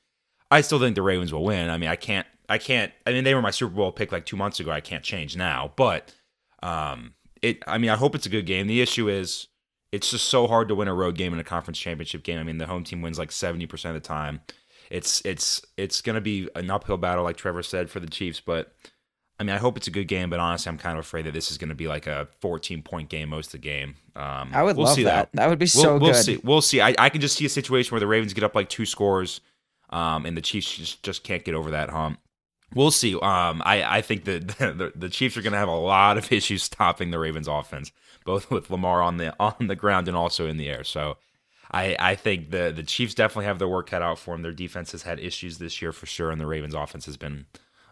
[0.51, 1.69] I still think the Ravens will win.
[1.69, 2.91] I mean, I can't, I can't.
[3.05, 4.71] I mean, they were my Super Bowl pick like two months ago.
[4.71, 6.13] I can't change now, but
[6.61, 7.63] um, it.
[7.65, 8.67] I mean, I hope it's a good game.
[8.67, 9.47] The issue is,
[9.91, 12.39] it's just so hard to win a road game in a conference championship game.
[12.39, 14.41] I mean, the home team wins like seventy percent of the time.
[14.89, 18.39] It's it's it's going to be an uphill battle, like Trevor said, for the Chiefs,
[18.39, 18.73] but
[19.39, 21.33] I mean, I hope it's a good game, but honestly, I'm kind of afraid that
[21.33, 23.95] this is going to be like a 14 point game most of the game.
[24.15, 25.03] Um, I would we'll love that.
[25.03, 25.31] that.
[25.33, 25.49] that.
[25.49, 26.23] would be we'll, so we'll good.
[26.23, 26.39] See.
[26.43, 26.81] We'll see.
[26.81, 29.41] I, I can just see a situation where the Ravens get up like two scores,
[29.91, 32.19] um, and the Chiefs just, just can't get over that hump.
[32.73, 33.13] We'll see.
[33.13, 36.31] Um, I, I think that the, the Chiefs are going to have a lot of
[36.31, 37.91] issues stopping the Ravens offense,
[38.27, 40.83] both with Lamar on the on the ground and also in the air.
[40.83, 41.17] So
[41.71, 44.43] I, I think the the Chiefs definitely have their work cut out for them.
[44.43, 47.47] Their defense has had issues this year for sure, and the Ravens offense has been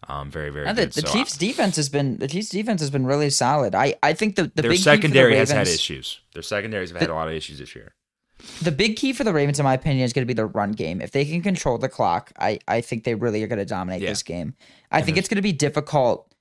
[0.08, 0.94] um, very, very and the, good.
[0.94, 3.74] The so Chiefs' I, defense has been the Chiefs' defense has been really solid.
[3.74, 6.20] I, I think the, the their big secondary the Ravens, has had issues.
[6.34, 7.94] Their secondaries have had a lot of issues this year.
[8.62, 10.74] The big key for the Ravens, in my opinion, is going to be the run
[10.74, 11.02] game.
[11.02, 14.02] If they can control the clock, I, I think they really are going to dominate
[14.02, 14.10] yeah.
[14.10, 14.56] this game.
[14.92, 16.32] I and think it's going to be difficult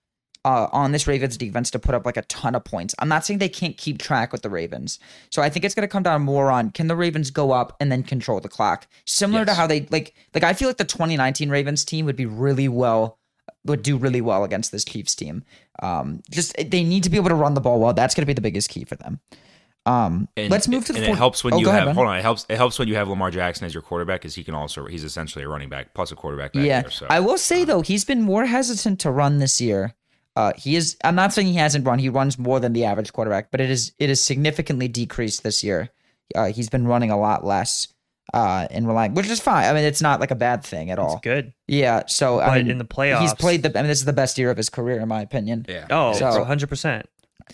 [0.44, 2.94] uh, on this Ravens defense to put up like a ton of points.
[2.98, 4.98] I'm not saying they can't keep track with the Ravens.
[5.30, 7.76] So I think it's going to come down more on can the Ravens go up
[7.80, 9.48] and then control the clock, similar yes.
[9.48, 12.68] to how they like like I feel like the 2019 Ravens team would be really
[12.68, 13.18] well
[13.64, 15.42] would do really well against this Chiefs team.
[15.82, 17.94] Um, just they need to be able to run the ball well.
[17.94, 19.20] That's going to be the biggest key for them.
[19.86, 20.98] Um, and, let's move to the.
[20.98, 21.16] And fourth.
[21.16, 21.84] it helps when oh, you have.
[21.84, 22.46] Ahead, hold on, it helps.
[22.48, 24.86] It helps when you have Lamar Jackson as your quarterback because he can also.
[24.86, 26.54] He's essentially a running back plus a quarterback.
[26.54, 27.06] yeah, there, so.
[27.10, 29.94] I will say um, though he's been more hesitant to run this year.
[30.36, 30.96] Uh, he is.
[31.04, 31.98] I'm not saying he hasn't run.
[31.98, 35.62] He runs more than the average quarterback, but it is it is significantly decreased this
[35.62, 35.90] year.
[36.34, 37.88] Uh, he's been running a lot less
[38.32, 39.64] uh, and relying, which is fine.
[39.66, 41.12] I mean, it's not like a bad thing at all.
[41.12, 41.52] It's good.
[41.68, 42.02] Yeah.
[42.08, 43.78] So but I mean, in the playoffs, he's played the.
[43.78, 45.66] I mean, this is the best year of his career, in my opinion.
[45.68, 45.86] Yeah.
[45.90, 47.06] Oh, So- 100 percent.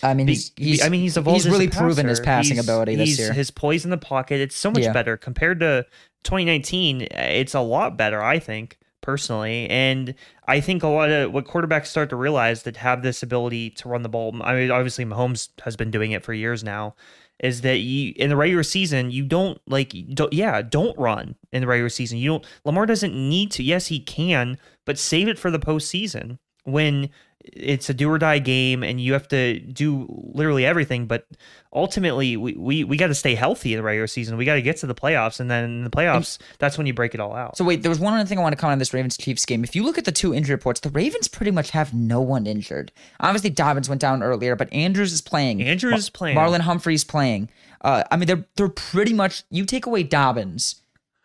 [0.05, 1.35] I mean, he's, he's I mean, he's evolved.
[1.39, 3.33] he's as a really proven his passing He's- ability this he's- year.
[3.33, 4.93] His poise in the pocket, it's so much Yeah.
[4.93, 5.85] better compared to
[6.23, 7.09] 2019.
[7.11, 8.79] It's a lot better, I think,
[9.11, 9.69] personally.
[9.69, 10.15] And
[10.47, 13.89] I think a lot of what quarterbacks start to realize that have this ability to
[13.89, 14.41] run the ball.
[14.41, 16.95] I mean, obviously, Mahomes has been doing it for years now.
[17.41, 19.11] Is that you in the regular season?
[19.11, 22.19] You don't like, don't, yeah, don't run in the regular season.
[22.19, 22.47] You don't.
[22.65, 23.65] Lamar doesn't need to.
[23.65, 27.11] Yes, he can, but save it for the postseason when
[27.53, 31.27] it's a do or die game and you have to do literally everything but
[31.73, 34.63] ultimately we we, we got to stay healthy in the regular season we got to
[34.63, 37.35] get to the playoffs and then in the playoffs that's when you break it all
[37.35, 39.17] out So wait, there was one other thing I want to comment on this Ravens
[39.17, 39.65] Chiefs game.
[39.65, 42.47] If you look at the two injury reports, the Ravens pretty much have no one
[42.47, 42.93] injured.
[43.21, 45.63] Obviously, Dobbins went down earlier, but Andrews is playing.
[45.63, 46.37] Andrews is playing.
[46.37, 47.49] Marlon Humphrey's playing.
[47.83, 49.43] Uh, I mean, they're they're pretty much.
[49.51, 50.83] You take away Dobbins,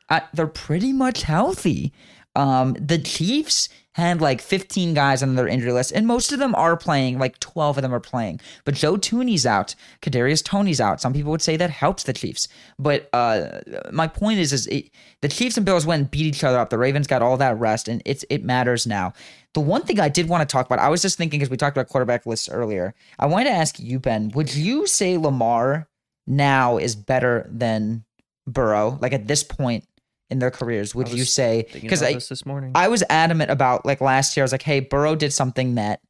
[0.09, 1.93] uh, they're pretty much healthy.
[2.35, 6.53] Um, the Chiefs had like 15 guys on their injury list, and most of them
[6.55, 7.17] are playing.
[7.17, 8.41] Like 12 of them are playing.
[8.65, 9.73] But Joe Thuney's out.
[10.01, 10.99] Kadarius Toney's out.
[10.99, 12.49] Some people would say that helps the Chiefs.
[12.77, 13.61] But uh,
[13.93, 14.89] my point is, is it,
[15.21, 16.71] the Chiefs and Bills went and beat each other up.
[16.71, 19.13] The Ravens got all that rest, and it's it matters now.
[19.53, 21.55] The one thing I did want to talk about, I was just thinking because we
[21.55, 22.93] talked about quarterback lists earlier.
[23.17, 25.87] I wanted to ask you, Ben, would you say Lamar
[26.27, 28.03] now is better than
[28.45, 28.99] Burrow?
[29.01, 29.85] Like at this point
[30.29, 31.67] in their careers would you say?
[31.73, 32.71] Because I, this this morning.
[32.75, 34.43] I was adamant about like last year.
[34.43, 36.01] I was like, hey, Burrow did something that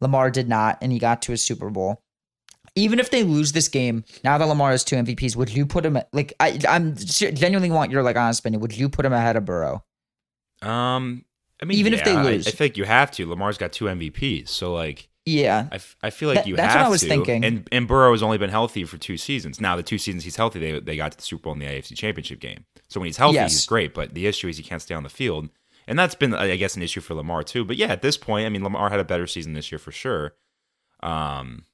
[0.00, 2.00] Lamar did not, and he got to a Super Bowl.
[2.76, 5.86] Even if they lose this game, now that Lamar has two MVPs, would you put
[5.86, 8.60] him at, like I I'm genuinely want your like honest opinion?
[8.60, 9.84] Would you put him ahead of Burrow?
[10.62, 11.24] Um,
[11.62, 12.48] I mean, Even if they yeah, I- lose.
[12.48, 13.28] I, feel like you have to.
[13.28, 16.74] Lamar's got two MVPs, so like, Yeah, I, f- I feel like That- you that's
[16.74, 17.08] have what I was to.
[17.08, 17.44] thinking.
[17.44, 19.60] And and Burrow has only been healthy for two seasons.
[19.60, 21.66] Now the two seasons he's healthy, they they got to the Super Bowl in the
[21.66, 22.64] AFC Championship game.
[22.88, 23.52] So when he's healthy, Yes.
[23.52, 23.94] he's great.
[23.94, 25.48] But the issue is he can't stay on the field,
[25.86, 27.64] and that's been I guess an issue for Lamar too.
[27.64, 29.92] But yeah, at this point, I mean, Lamar had a better season this year for
[29.92, 30.34] sure.
[31.02, 31.64] Um,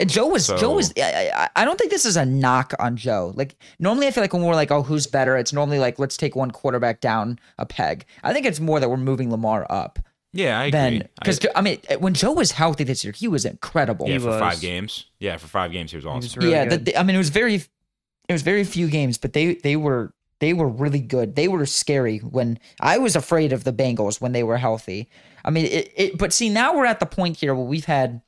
[0.00, 2.96] And Joe was So- Joe was I I don't think this is a knock on
[2.96, 3.32] Joe.
[3.36, 5.36] Like normally I feel like when we're like, oh, who's better?
[5.36, 8.06] It's normally like let's take one quarterback down a peg.
[8.22, 9.98] I think it's more that we're moving Lamar up
[10.34, 10.70] yeah, I agree.
[10.78, 14.06] than I- because I, mean eh, when Joe was healthy this year, he was incredible.
[14.06, 14.40] yeah, He for was.
[14.40, 15.06] five games.
[15.18, 16.20] Yeah, for five games, he was awesome.
[16.20, 19.16] was really yeah, the, the- I mean it was very it was very few games,
[19.18, 21.36] but they they were they were really good.
[21.36, 25.08] They were scary when I was afraid of the Bengals when they were healthy.
[25.44, 28.20] I mean it, it but see now we're at the point here where we've had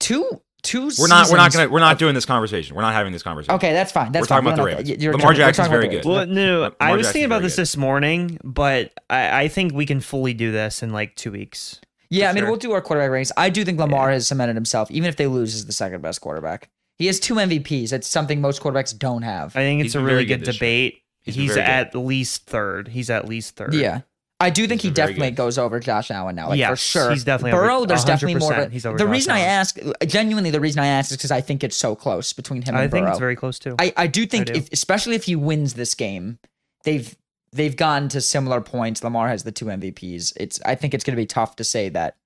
[0.00, 1.30] two two we're not.
[1.30, 1.68] We're not gonna.
[1.68, 2.74] We're not doing this conversation.
[2.74, 3.54] We're not having this conversation.
[3.54, 4.10] Okay, that's fine.
[4.10, 4.54] That's We're talking fine.
[4.54, 5.04] about We're the not- Ravens.
[5.14, 6.04] Lamar we're Jackson's very good.
[6.04, 7.62] Well, no, Lamar I was Jackson's thinking about this good.
[7.62, 11.80] this morning, but I, I think we can fully do this in like two weeks.
[12.10, 12.50] Yeah, for I mean, sure.
[12.50, 13.32] we'll do our quarterback rankings.
[13.36, 16.20] I do think Lamar has cemented himself, even if they lose, as the second best
[16.20, 16.68] quarterback.
[16.96, 17.92] He has two MVPs.
[17.92, 19.56] It's something most quarterbacks don't have.
[19.56, 20.58] I think He's it's a really good good this year.
[20.58, 21.00] debate.
[21.22, 22.88] He's He's, at least third.
[22.88, 23.74] He's at least third.
[23.74, 24.02] Yeah.
[24.40, 25.36] I do think He's he definitely good.
[25.36, 27.10] goes over Josh Allen now, like for sure.
[27.12, 27.84] he's definitely over- Burrow.
[27.86, 28.52] there's definitely more.
[28.54, 31.16] Of he's over the Josh reason I ask, uh, genuinely, the reason I ask is
[31.16, 33.10] because I think it's so close between him I and I think Burrow.
[33.12, 33.76] it's very close too.
[33.78, 34.58] I, I do think, I do.
[34.58, 36.38] If, especially if he wins this game,
[36.82, 37.16] they've
[37.52, 39.02] they've gotten to similar points.
[39.04, 40.32] Lamar has the two MVPs.
[40.36, 42.16] It's I think it's going to be tough to say that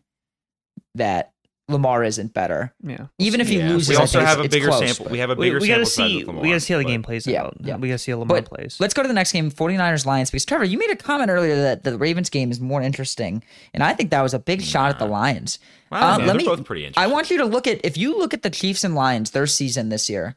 [0.95, 1.33] that
[1.69, 2.73] Lamar isn't better.
[2.83, 3.07] yeah.
[3.19, 3.69] Even if he Yeah.
[3.69, 5.13] loses, we also think have a it's- it's bigger close, sample.
[5.13, 6.17] We have a We, bigger we gotta sample see.
[6.19, 7.57] with Lamar, we gotta see how the but- game plays Yeah, out.
[7.61, 7.77] yeah.
[7.77, 8.77] We gotta see how Lamar But plays.
[8.81, 11.55] let's go to the next game 49ers Lions because Trevor, you made a comment earlier
[11.57, 13.43] that the Ravens game is more interesting.
[13.75, 15.59] And I think that was a big shot at the Lions.
[15.93, 17.11] Wow, Uh, yeah, let they're me- both pretty interesting.
[17.11, 19.47] I want you to look at if you look at the Chiefs and Lions, their
[19.47, 20.37] season this year,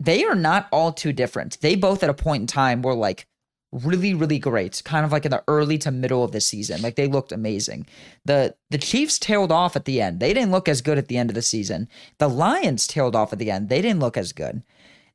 [0.00, 1.58] they are not all too different.
[1.60, 3.26] They both at a point in time were like
[3.74, 6.80] really, really great, kind of like in the early to middle of the season.
[6.80, 7.86] Like they looked amazing.
[8.24, 10.20] The the Chiefs tailed off at the end.
[10.20, 11.88] They didn't look as good at the end of the season.
[12.18, 13.68] The Lions tailed off at the end.
[13.68, 14.62] They didn't look as good.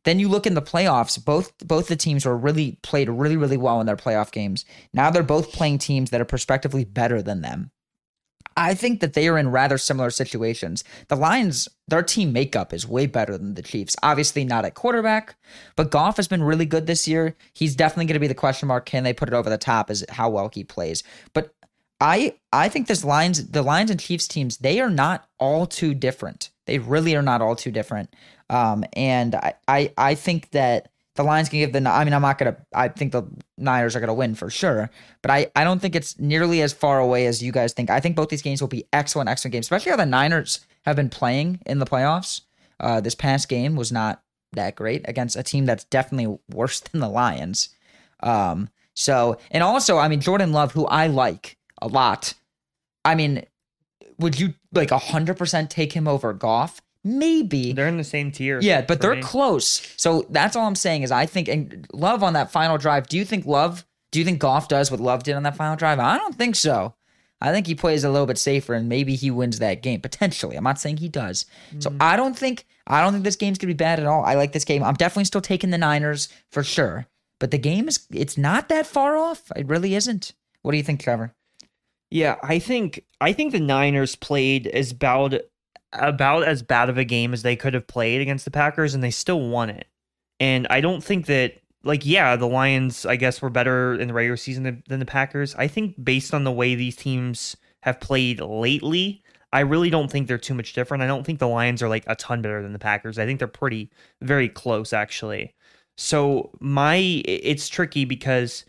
[0.03, 3.57] Then you look in the playoffs, both both the teams were really played really, really
[3.57, 4.65] well in their playoff games.
[4.93, 7.71] Now they're both playing teams that are prospectively better than them.
[8.59, 10.83] I think that they are in rather similar situations.
[11.07, 13.95] The Lions, their team makeup is way better than the Chiefs.
[14.03, 15.35] Obviously, not at quarterback,
[15.77, 17.37] but Goff has been really good this year.
[17.53, 18.85] He's definitely going to be the question mark.
[18.85, 19.89] Can they put it over the top?
[19.89, 21.03] Is how well he plays?
[21.33, 21.55] But
[22.01, 25.93] I I think this Lions, the Lions and Chiefs teams, they are not all too
[25.93, 26.49] different.
[26.65, 28.13] They really are not all too different.
[28.49, 30.89] Um, and I I, I think that
[31.19, 31.89] the Lions can give the.
[31.89, 32.55] I mean, I'm not gonna.
[32.73, 33.23] I think the
[33.57, 34.89] Niners are gonna win for sure,
[35.21, 37.89] but I I don't think it's nearly as far away as you guys think.
[37.89, 40.95] I think both these games will be excellent, excellent games, especially how the Niners have
[40.95, 42.43] been playing in the playoffs.
[42.79, 47.01] Uh, this past game was not that great against a team that's definitely worse than
[47.01, 47.67] the Lions.
[48.23, 52.33] Um, so and also, I mean, Jordan Love, who I like a lot.
[53.03, 53.43] I mean,
[54.19, 56.81] would you like hundred percent take him over Goff?
[57.03, 57.73] Maybe.
[57.73, 58.59] They're in the same tier.
[58.61, 59.21] Yeah, but they're me.
[59.21, 59.81] close.
[59.97, 63.07] So that's all I'm saying is I think and Love on that final drive.
[63.07, 63.85] Do you think Love?
[64.11, 65.99] Do you think Goff does what Love did on that final drive?
[65.99, 66.95] I don't think so.
[67.41, 70.57] I think he plays a little bit safer and maybe he wins that game potentially.
[70.57, 71.45] I'm not saying he does.
[71.79, 71.97] So mm.
[72.01, 74.25] I don't think I don't think this game's gonna be bad at all.
[74.25, 74.83] I like this game.
[74.83, 77.07] I'm definitely still taking the Niners for sure.
[77.39, 79.51] But the game is it's not that far off.
[79.55, 80.33] It really isn't.
[80.61, 81.33] What do you think, Trevor?
[82.11, 85.35] Yeah, I think I think the Niners played as about
[85.93, 89.03] about as bad of a game as they could have played against the Packers, and
[89.03, 89.87] they still won it.
[90.39, 94.13] And I don't think that like yeah, the Lions I guess were better in the
[94.13, 95.55] regular season than, than the Packers.
[95.55, 100.27] I think based on the way these teams have played lately, I really don't think
[100.27, 101.03] they're too much different.
[101.03, 103.17] I don't think the Lions are like a ton better than the Packers.
[103.17, 103.89] I think they're pretty
[104.21, 105.55] very close actually.
[105.97, 108.65] So my it's tricky because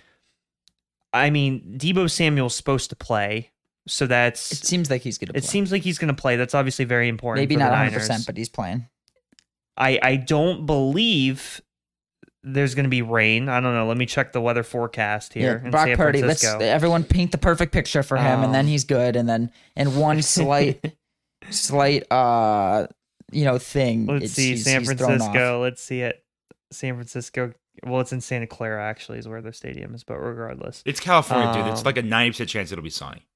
[1.13, 3.50] I mean Deebo Samuel's supposed to play,
[3.87, 6.37] so that's It seems like he's gonna it seems like he's going to play.
[6.37, 7.43] That's obviously very important.
[7.43, 8.87] maybe for not 100, percent but he's playing.
[9.77, 11.61] I I don't believe
[12.43, 13.49] there's going to be rain.
[13.51, 13.87] I don't know.
[13.87, 15.59] Let me check the weather forecast here.
[15.61, 16.23] Yeah, in Brock San Purdy.
[16.23, 16.65] Let's Francisco.
[16.65, 19.15] everyone paint the perfect picture for him, and then Um, he's good.
[19.17, 20.95] And then and one slight,
[21.51, 22.87] slight, uh,
[23.33, 24.07] you know, thing.
[24.07, 24.93] Let's it's- see he's- San he's.
[24.93, 25.61] Francisco.
[25.63, 26.25] Let's see it.
[26.73, 27.53] San Francisco.
[27.85, 30.05] Well, it's in Santa Clara actually, is where their stadium is.
[30.05, 31.67] But regardless, It's California, dude.
[31.73, 33.27] It's Um, like a ninety percent chance it'll be sunny.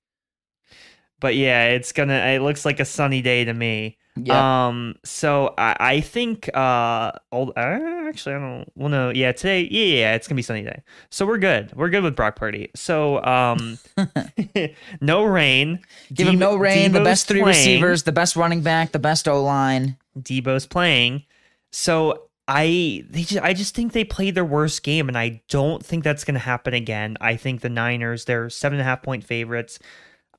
[1.25, 2.19] But yeah, it's gonna.
[2.19, 3.97] It looks like a sunny day to me.
[4.15, 4.67] Yeah.
[4.67, 4.97] Um.
[5.05, 7.13] So I, I think uh.
[7.33, 8.71] Old, uh, actually, I don't.
[8.75, 9.09] Well, no.
[9.09, 9.33] Yeah.
[9.33, 9.67] Today.
[9.71, 10.01] Yeah.
[10.01, 10.15] Yeah.
[10.17, 10.83] It's gonna be sunny day.
[11.09, 11.73] So we're good.
[11.75, 12.71] We're good with Brock Purdy.
[12.77, 13.79] So um.
[15.01, 15.81] no rain.
[16.13, 16.93] Give him no rain.
[16.93, 17.57] the best three playing.
[17.57, 19.97] receivers, the best running back, the best O line.
[20.19, 21.23] Deebo's playing.
[21.73, 25.83] So I they just, I just think they played their worst game, and I don't
[25.83, 27.17] think that's going to happen again.
[27.23, 29.79] I think the Niners they're seven and a half point favorites.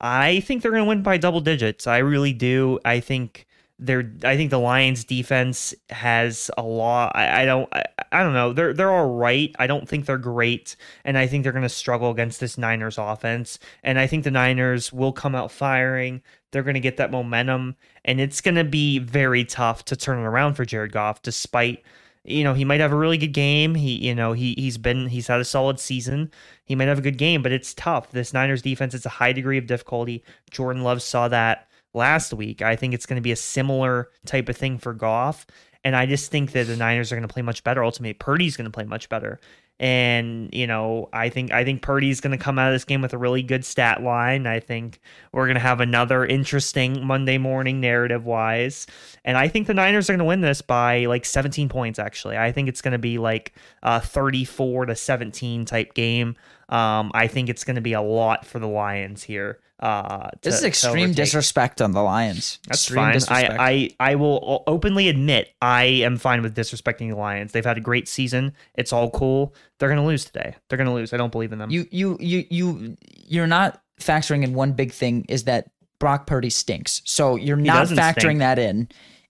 [0.02, 1.88] I think they're going to win by double digits.
[1.88, 2.80] I really do.
[2.86, 3.48] I think
[3.80, 4.12] they're.
[4.24, 7.12] I think the Lions defense has a lot.
[7.16, 7.68] I, I don't.
[7.74, 8.54] I, I don't know.
[8.54, 9.54] They're they're all right.
[9.60, 12.98] I don't think they're great, and I think they're going to struggle against this Niners
[12.98, 13.60] offense.
[13.84, 16.22] And I think the Niners will come out firing.
[16.52, 17.76] They're going to get that momentum,
[18.06, 21.84] and it's going to be very tough to turn it around for Jared Goff, despite
[22.26, 23.76] you know he might have a really good game.
[23.76, 26.32] He you know he he's been he's had a solid season.
[26.66, 28.12] He might have a good game, but it's tough.
[28.12, 30.24] This Niners defense is a high degree of difficulty.
[30.50, 32.62] Jordan Love saw that last week.
[32.62, 35.46] I think it's going to be a similar type of thing for Goff.
[35.84, 37.84] And I just think that the Niners are going to play much better.
[37.84, 39.40] Ultimately, Purdy's going to play much better.
[39.80, 43.02] And you know, I think I think Purdy's going to come out of this game
[43.02, 44.48] with a really good stat line.
[44.48, 45.02] I think
[45.34, 48.88] we're going to have another interesting Monday morning narrative wise.
[49.26, 52.00] And I think the Niners are going to win this by like 17 points.
[52.00, 53.54] Actually, I think it's going to be like
[53.84, 56.36] a 34 to 17 type game.
[56.70, 59.60] Um, I think it's going to be a lot for the Lions here.
[59.80, 62.60] Uh, This is extreme disrespect on the Lions.
[62.68, 63.14] That's extreme fine.
[63.14, 63.60] disrespect.
[63.60, 67.52] I, I I will openly admit I am fine with disrespecting the Lions.
[67.52, 68.54] They've had a great season.
[68.76, 69.54] It's all cool.
[69.80, 70.56] They're gonna lose today.
[70.70, 71.14] They're gonna lose.
[71.14, 71.70] I don't believe in them.
[71.72, 72.98] you you you you
[73.28, 75.70] you're not factoring in one big thing is that
[76.00, 77.02] Brock Purdy stinks.
[77.06, 78.40] So you're not factoring stink.
[78.40, 78.88] that in.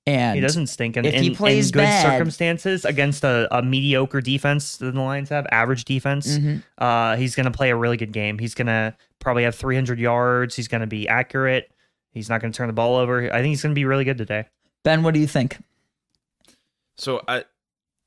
[0.07, 0.97] And he doesn't stink.
[0.97, 5.01] And if he plays in good bad- circumstances against a, a mediocre defense that the
[5.01, 6.61] Lions have, average defense, Mhm.
[6.77, 8.37] uh, he's gonna play a really good game.
[8.37, 10.55] He's gonna probably have 300 yards.
[10.55, 11.71] He's gonna be accurate.
[12.11, 13.23] He's not gonna turn the ball over.
[13.33, 14.45] I think he's gonna be really good today.
[14.83, 15.57] Ben, what do you think?
[16.97, 17.45] So I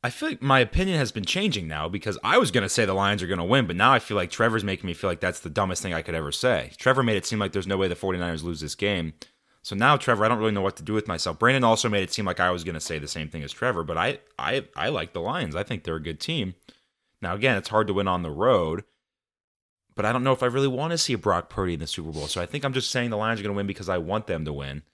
[0.04, 2.94] I feel like my opinion has been changing now because I was gonna say the
[2.94, 5.40] Lions are gonna win, but now I feel like Trevor's making me feel like that's
[5.40, 6.70] the dumbest thing I could ever say.
[6.78, 9.14] Trevor made it seem like there's no way the 49ers lose this game.
[9.62, 11.38] So now Trevor, I don't really know what to do with myself.
[11.38, 13.84] Brandon also made it seem like I was gonna say the same thing as Trevor,
[13.84, 15.56] but I I I like the Lions.
[15.56, 16.54] I think they're a good team.
[17.20, 18.84] Now again, it's hard to win on the road.
[19.98, 21.86] But I don't know if I really want to see a Brock Purdy in the
[21.88, 22.28] Super Bowl.
[22.28, 24.28] So I think I'm just saying the Lions are going to win because I want
[24.28, 24.84] them to win.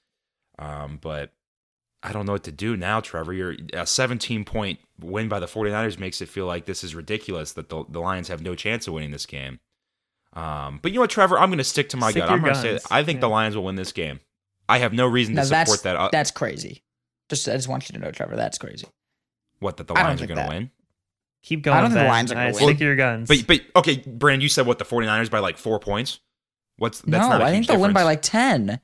[0.58, 1.30] Um, but
[2.02, 3.34] I don't know what to do now, Trevor.
[3.34, 7.52] You're a 17 point win by the 49ers makes it feel like this is ridiculous
[7.52, 9.60] that the, the Lions have no chance of winning this game.
[10.32, 11.38] Um, but you know what, Trevor?
[11.38, 12.30] I'm going to stick to my Stick gut.
[12.30, 14.20] I'm going to say I think the Lions will win this game.
[14.68, 15.96] I have no reason Now to that's support that.
[15.96, 16.82] Uh, that's crazy.
[17.28, 18.86] Just I just want you to know, Trevor, that's crazy.
[19.60, 20.70] what that the I don't Lions are going to win.
[21.42, 21.76] Keep going.
[21.76, 22.10] I don't think the Ben.
[22.10, 22.62] Lions are gonna Uh, win.
[22.64, 23.28] Stick to your guns.
[23.28, 26.20] But but okay, Brandon, you said what the 49ers by like four points.
[26.78, 28.80] What's that's no, not a I huge think they'll win by like ten.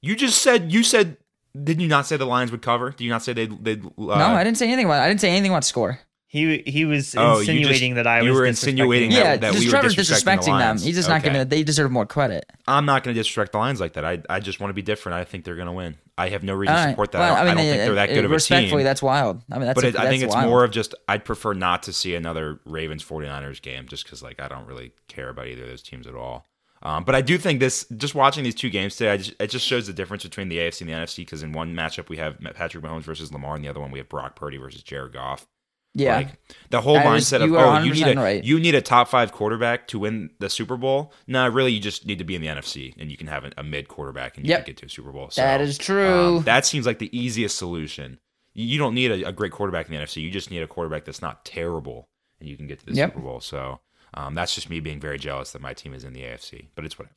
[0.00, 1.18] You just said you said.
[1.62, 2.90] Did you not say the Lions would cover?
[2.90, 3.64] Did you not say they'd?
[3.64, 5.02] they'd uh, no, I didn't say anything about.
[5.02, 6.00] I didn't say anything about score.
[6.34, 9.20] He he was Oh, you just- insinuating that I you was were insinuating them.
[9.20, 10.78] that- yeah, that just we were Trevor's disrespecting the disrespecting them.
[10.78, 11.28] He's just not Okay.
[11.28, 11.44] gonna.
[11.44, 12.44] They deserve more credit.
[12.66, 14.04] I'm not going to disrespect the Lions like that.
[14.04, 15.14] I I just want to be different.
[15.16, 15.96] I think they're going to win.
[16.18, 17.18] I have no reason All to support that.
[17.20, 18.64] Well, I, don't, I don't uh, think they're that good of a Respectfully, team.
[18.64, 19.42] Respectfully, that's wild.
[19.50, 19.74] I mean, that's.
[19.76, 20.48] but a, it, I think it's wild.
[20.50, 24.40] more of just I'd prefer not to see another Ravens 49ers game just because like
[24.42, 26.46] I don't really care about either of those teams at all.
[26.82, 29.46] Um, but I do think this just watching these two games today, I just, it
[29.46, 32.18] just shows the difference between the AFC and the NFC because in one matchup we
[32.18, 35.14] have Patrick Mahomes versus Lamar, and the other one we have Brock Purdy versus Jared
[35.14, 35.46] Goff.
[35.96, 36.16] Yeah.
[36.16, 36.28] Like
[36.70, 38.42] the whole is- mindset of oh you need a right.
[38.42, 41.12] you need a top five quarterback to win the Super Bowl.
[41.28, 43.52] No, really you just need to be in the NFC and you can have a,
[43.58, 44.64] a mid quarterback and you Yep.
[44.64, 45.30] can get to a Super Bowl.
[45.30, 46.38] So, That is true.
[46.38, 48.18] um, that seems like the easiest solution.
[48.54, 50.20] You, you don't need a, a great quarterback in the NFC.
[50.22, 52.08] You just need a quarterback that's not terrible
[52.40, 53.10] and you can get to the Yep.
[53.10, 53.40] Super Bowl.
[53.40, 53.78] So
[54.14, 56.84] um, that's just me being very jealous that my team is in the AFC, but
[56.84, 57.14] it's whatever.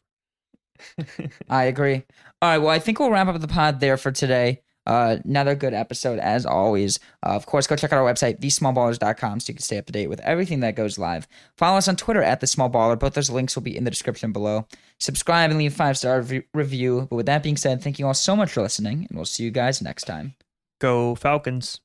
[1.49, 2.03] I agree.
[2.41, 2.57] All right.
[2.59, 4.61] Well, I think we'll wrap up the pod there for today.
[4.87, 6.97] Uh, another good episode as always.
[7.21, 9.91] Uh, of course, go check out our website, thesmallballers.com, so you can stay up to
[9.91, 11.27] date with everything that goes live.
[11.57, 12.97] Follow us on Twitter at the Small Baller.
[12.97, 14.65] Both those links will be in the description below.
[14.99, 17.07] Subscribe and leave a five star rev- review.
[17.09, 19.43] But with that being said, thank you all so much for listening, and we'll see
[19.43, 20.35] you guys next time.
[20.79, 21.81] Go Falcons.